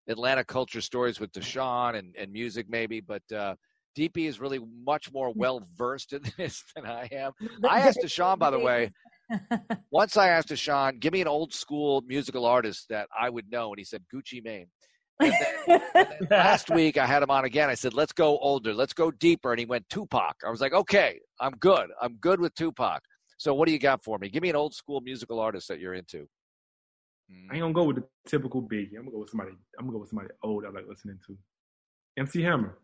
[0.07, 3.01] Atlanta culture stories with Deshaun and, and music, maybe.
[3.01, 3.55] But uh,
[3.97, 7.33] DP is really much more well versed in this than I am.
[7.69, 8.91] I asked Deshaun, by the way.
[9.91, 13.71] Once I asked Deshaun, give me an old school musical artist that I would know,
[13.71, 14.67] and he said Gucci Mane.
[15.19, 17.69] And then, and then last week I had him on again.
[17.69, 18.73] I said, "Let's go older.
[18.73, 20.35] Let's go deeper." And he went Tupac.
[20.45, 21.89] I was like, "Okay, I'm good.
[22.01, 23.01] I'm good with Tupac."
[23.37, 24.29] So what do you got for me?
[24.29, 26.27] Give me an old school musical artist that you're into.
[27.29, 27.51] Hmm.
[27.51, 28.95] I ain't gonna go with the typical Biggie.
[28.97, 29.51] I'm gonna go with somebody.
[29.77, 31.37] I'm gonna go with somebody old I like listening to.
[32.17, 32.77] MC Hammer.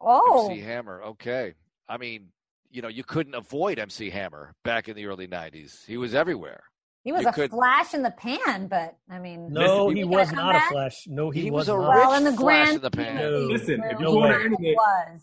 [0.00, 1.02] Oh, MC Hammer.
[1.02, 1.54] Okay.
[1.88, 2.28] I mean,
[2.70, 5.84] you know, you couldn't avoid MC Hammer back in the early '90s.
[5.86, 6.62] He was everywhere.
[7.04, 10.04] He was You a could- flash in the pan, but I mean, No, Listen, he
[10.04, 11.04] was not come a flash.
[11.06, 11.88] No, he, He was, was a not.
[11.94, 13.16] rich well, in the flash grand in the pan.
[13.16, 13.30] No.
[13.40, 14.74] Listen, if you No go on internet.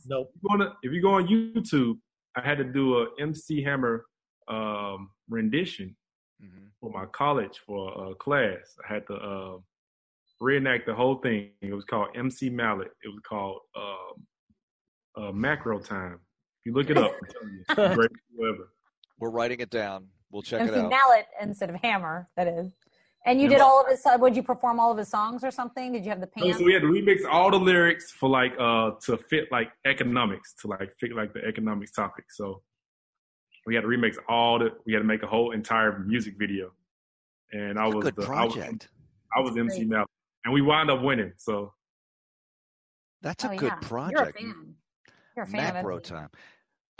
[0.06, 0.32] Nope.
[0.34, 1.98] if you go on, if you go on YouTube,
[2.36, 4.06] I had to do a MC Hammer
[4.48, 5.96] um, rendition
[6.44, 6.66] Mm-hmm.
[6.80, 8.58] for my college for a class.
[8.90, 9.58] I had to uh,
[10.40, 11.52] reenact the whole thing.
[11.62, 12.88] It was called MC Mallet.
[13.04, 16.14] It was called um, uh, Macro Time.
[16.16, 18.70] If you look it up, I'm telling you, it's the greatest.
[19.20, 20.08] We're writing it down.
[20.32, 20.90] We'll check MC it out.
[20.90, 22.30] Mallet instead of Hammer.
[22.36, 22.72] That is.
[23.26, 23.56] And you Yeah.
[23.58, 24.02] did all of his.
[24.18, 25.92] Would you perform all of his songs or something?
[25.94, 26.60] Did you have the So, pants?
[26.60, 30.54] so we had to remix all the lyrics for like uh to fit like economics
[30.62, 32.26] to like fit like the economics topic.
[32.32, 32.64] So
[33.68, 36.72] we had to remix all the we had to make a whole entire music video.
[37.52, 38.90] And I was good the I was, project.
[39.36, 39.90] I was MC Great.
[39.90, 40.06] Mal.
[40.46, 41.34] And we wound up winning.
[41.38, 41.74] So
[43.22, 43.76] That's a Oh, good yeah.
[43.76, 44.40] You're a project.
[44.40, 44.76] fan.
[45.36, 46.10] You're a fan Macro of MC.
[46.16, 46.30] time.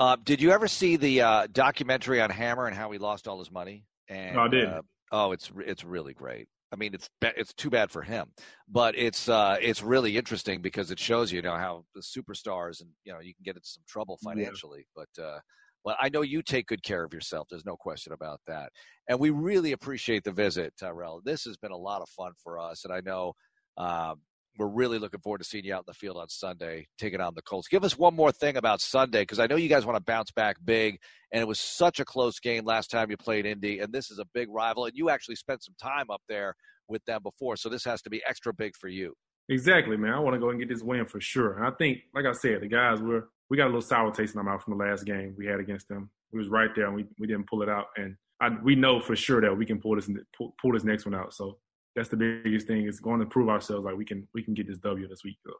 [0.02, 3.38] Uh, did you ever see the uh, documentary on Hammer and how he lost all
[3.38, 3.86] his money?
[4.10, 4.74] And, No, I didn't.
[4.74, 4.82] Uh,
[5.12, 6.48] oh, it's it's really great.
[6.74, 8.32] I mean, it's it's too bad for him,
[8.68, 12.82] but it's uh, it's really interesting because it shows you, you know how the superstars
[12.82, 14.32] and you know you can get into some trouble Yeah.
[14.34, 14.88] financially.
[14.96, 15.38] But uh,
[15.86, 17.46] but I know you take good care of yourself.
[17.52, 18.72] There's no question about that.
[19.08, 21.22] And we really appreciate the visit, Tyrell.
[21.24, 23.34] This has been a lot of fun for us, and I know.
[23.78, 24.22] Um,
[24.58, 27.34] we're really looking forward to seeing you out in the field on Sunday, taking on
[27.36, 27.68] the Colts.
[27.68, 30.32] Give us one more thing about Sunday, because I know you guys want to bounce
[30.32, 31.00] back big,
[31.32, 34.20] and it was such a close game last time you played Indy, and this is
[34.20, 36.56] a big rival, and you actually spent some time up there
[36.88, 39.14] with them before, so this has to be extra big for you.
[39.50, 40.14] exactly, man.
[40.14, 41.64] I want to go and get this win for sure.
[41.66, 44.40] I think, like I said, the guys were we got a little sour taste in
[44.40, 46.10] our mouth from the last game we had against them.
[46.32, 47.88] We was right there and we, we didn't pull it out.
[47.98, 51.06] And I, we know for sure that we can pull this pull, pull this next
[51.06, 51.34] one out.
[51.34, 51.58] So
[51.96, 54.68] that's the biggest thing is going to prove ourselves like we can we can get
[54.68, 55.38] this W this week.
[55.46, 55.54] So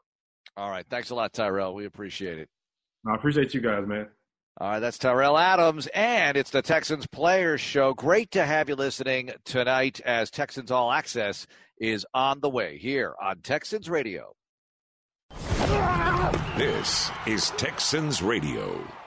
[0.56, 0.86] All right.
[0.88, 1.74] Thanks a lot, Tyrell.
[1.74, 2.48] We appreciate it.
[3.06, 4.08] I appreciate you guys, man.
[4.60, 7.94] All right, that's Tyrell Adams, and it's the Texans Players Show.
[7.94, 11.46] Great to have you listening tonight as Texans All Access
[11.78, 14.34] is on the way here on Texans Radio.
[16.58, 19.01] This is Texans Radio.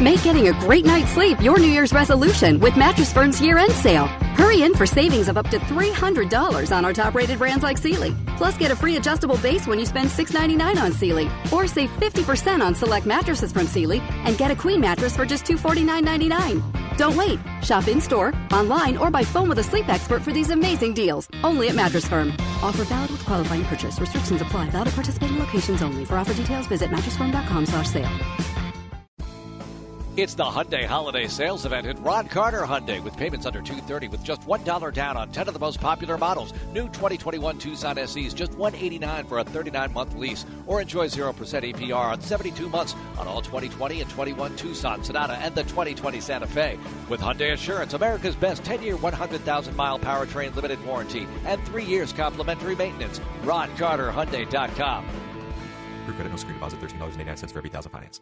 [0.00, 4.06] Make getting a great night's sleep your New Year's resolution with Mattress Firm's year-end sale.
[4.34, 8.12] Hurry in for savings of up to $300 on our top-rated brands like Sealy.
[8.36, 11.30] Plus, get a free adjustable base when you spend 699 on Sealy.
[11.52, 15.44] Or save 50% on select mattresses from Sealy and get a queen mattress for just
[15.44, 16.96] $249.99.
[16.96, 17.38] Don't wait.
[17.62, 21.28] Shop in-store, online, or by phone with a sleep expert for these amazing deals.
[21.44, 22.32] Only at Mattress Firm.
[22.62, 24.00] Offer valid with qualifying purchase.
[24.00, 24.70] Restrictions apply.
[24.70, 26.04] Valid at participating locations only.
[26.04, 28.63] For offer details, visit mattressfirm.com slash sale.
[30.16, 34.22] It's the Hyundai Holiday Sales Event at Ron Carter Hyundai with payments under 230 with
[34.22, 36.54] just $1 down on 10 of the most popular models.
[36.72, 42.20] New 2021 Tucson SEs just 189 for a 39-month lease or enjoy 0% APR on
[42.20, 46.78] 72 months on all 2020 and 21 Tucson Sonata and the 2020 Santa Fe.
[47.08, 53.20] With Hyundai Assurance, America's best 10-year 100,000-mile powertrain limited warranty and 3 years complimentary maintenance.
[53.42, 55.06] RonCarterHyundai.com.
[56.04, 58.20] Group credit, no security deposit, $13.89 for every thousand finance.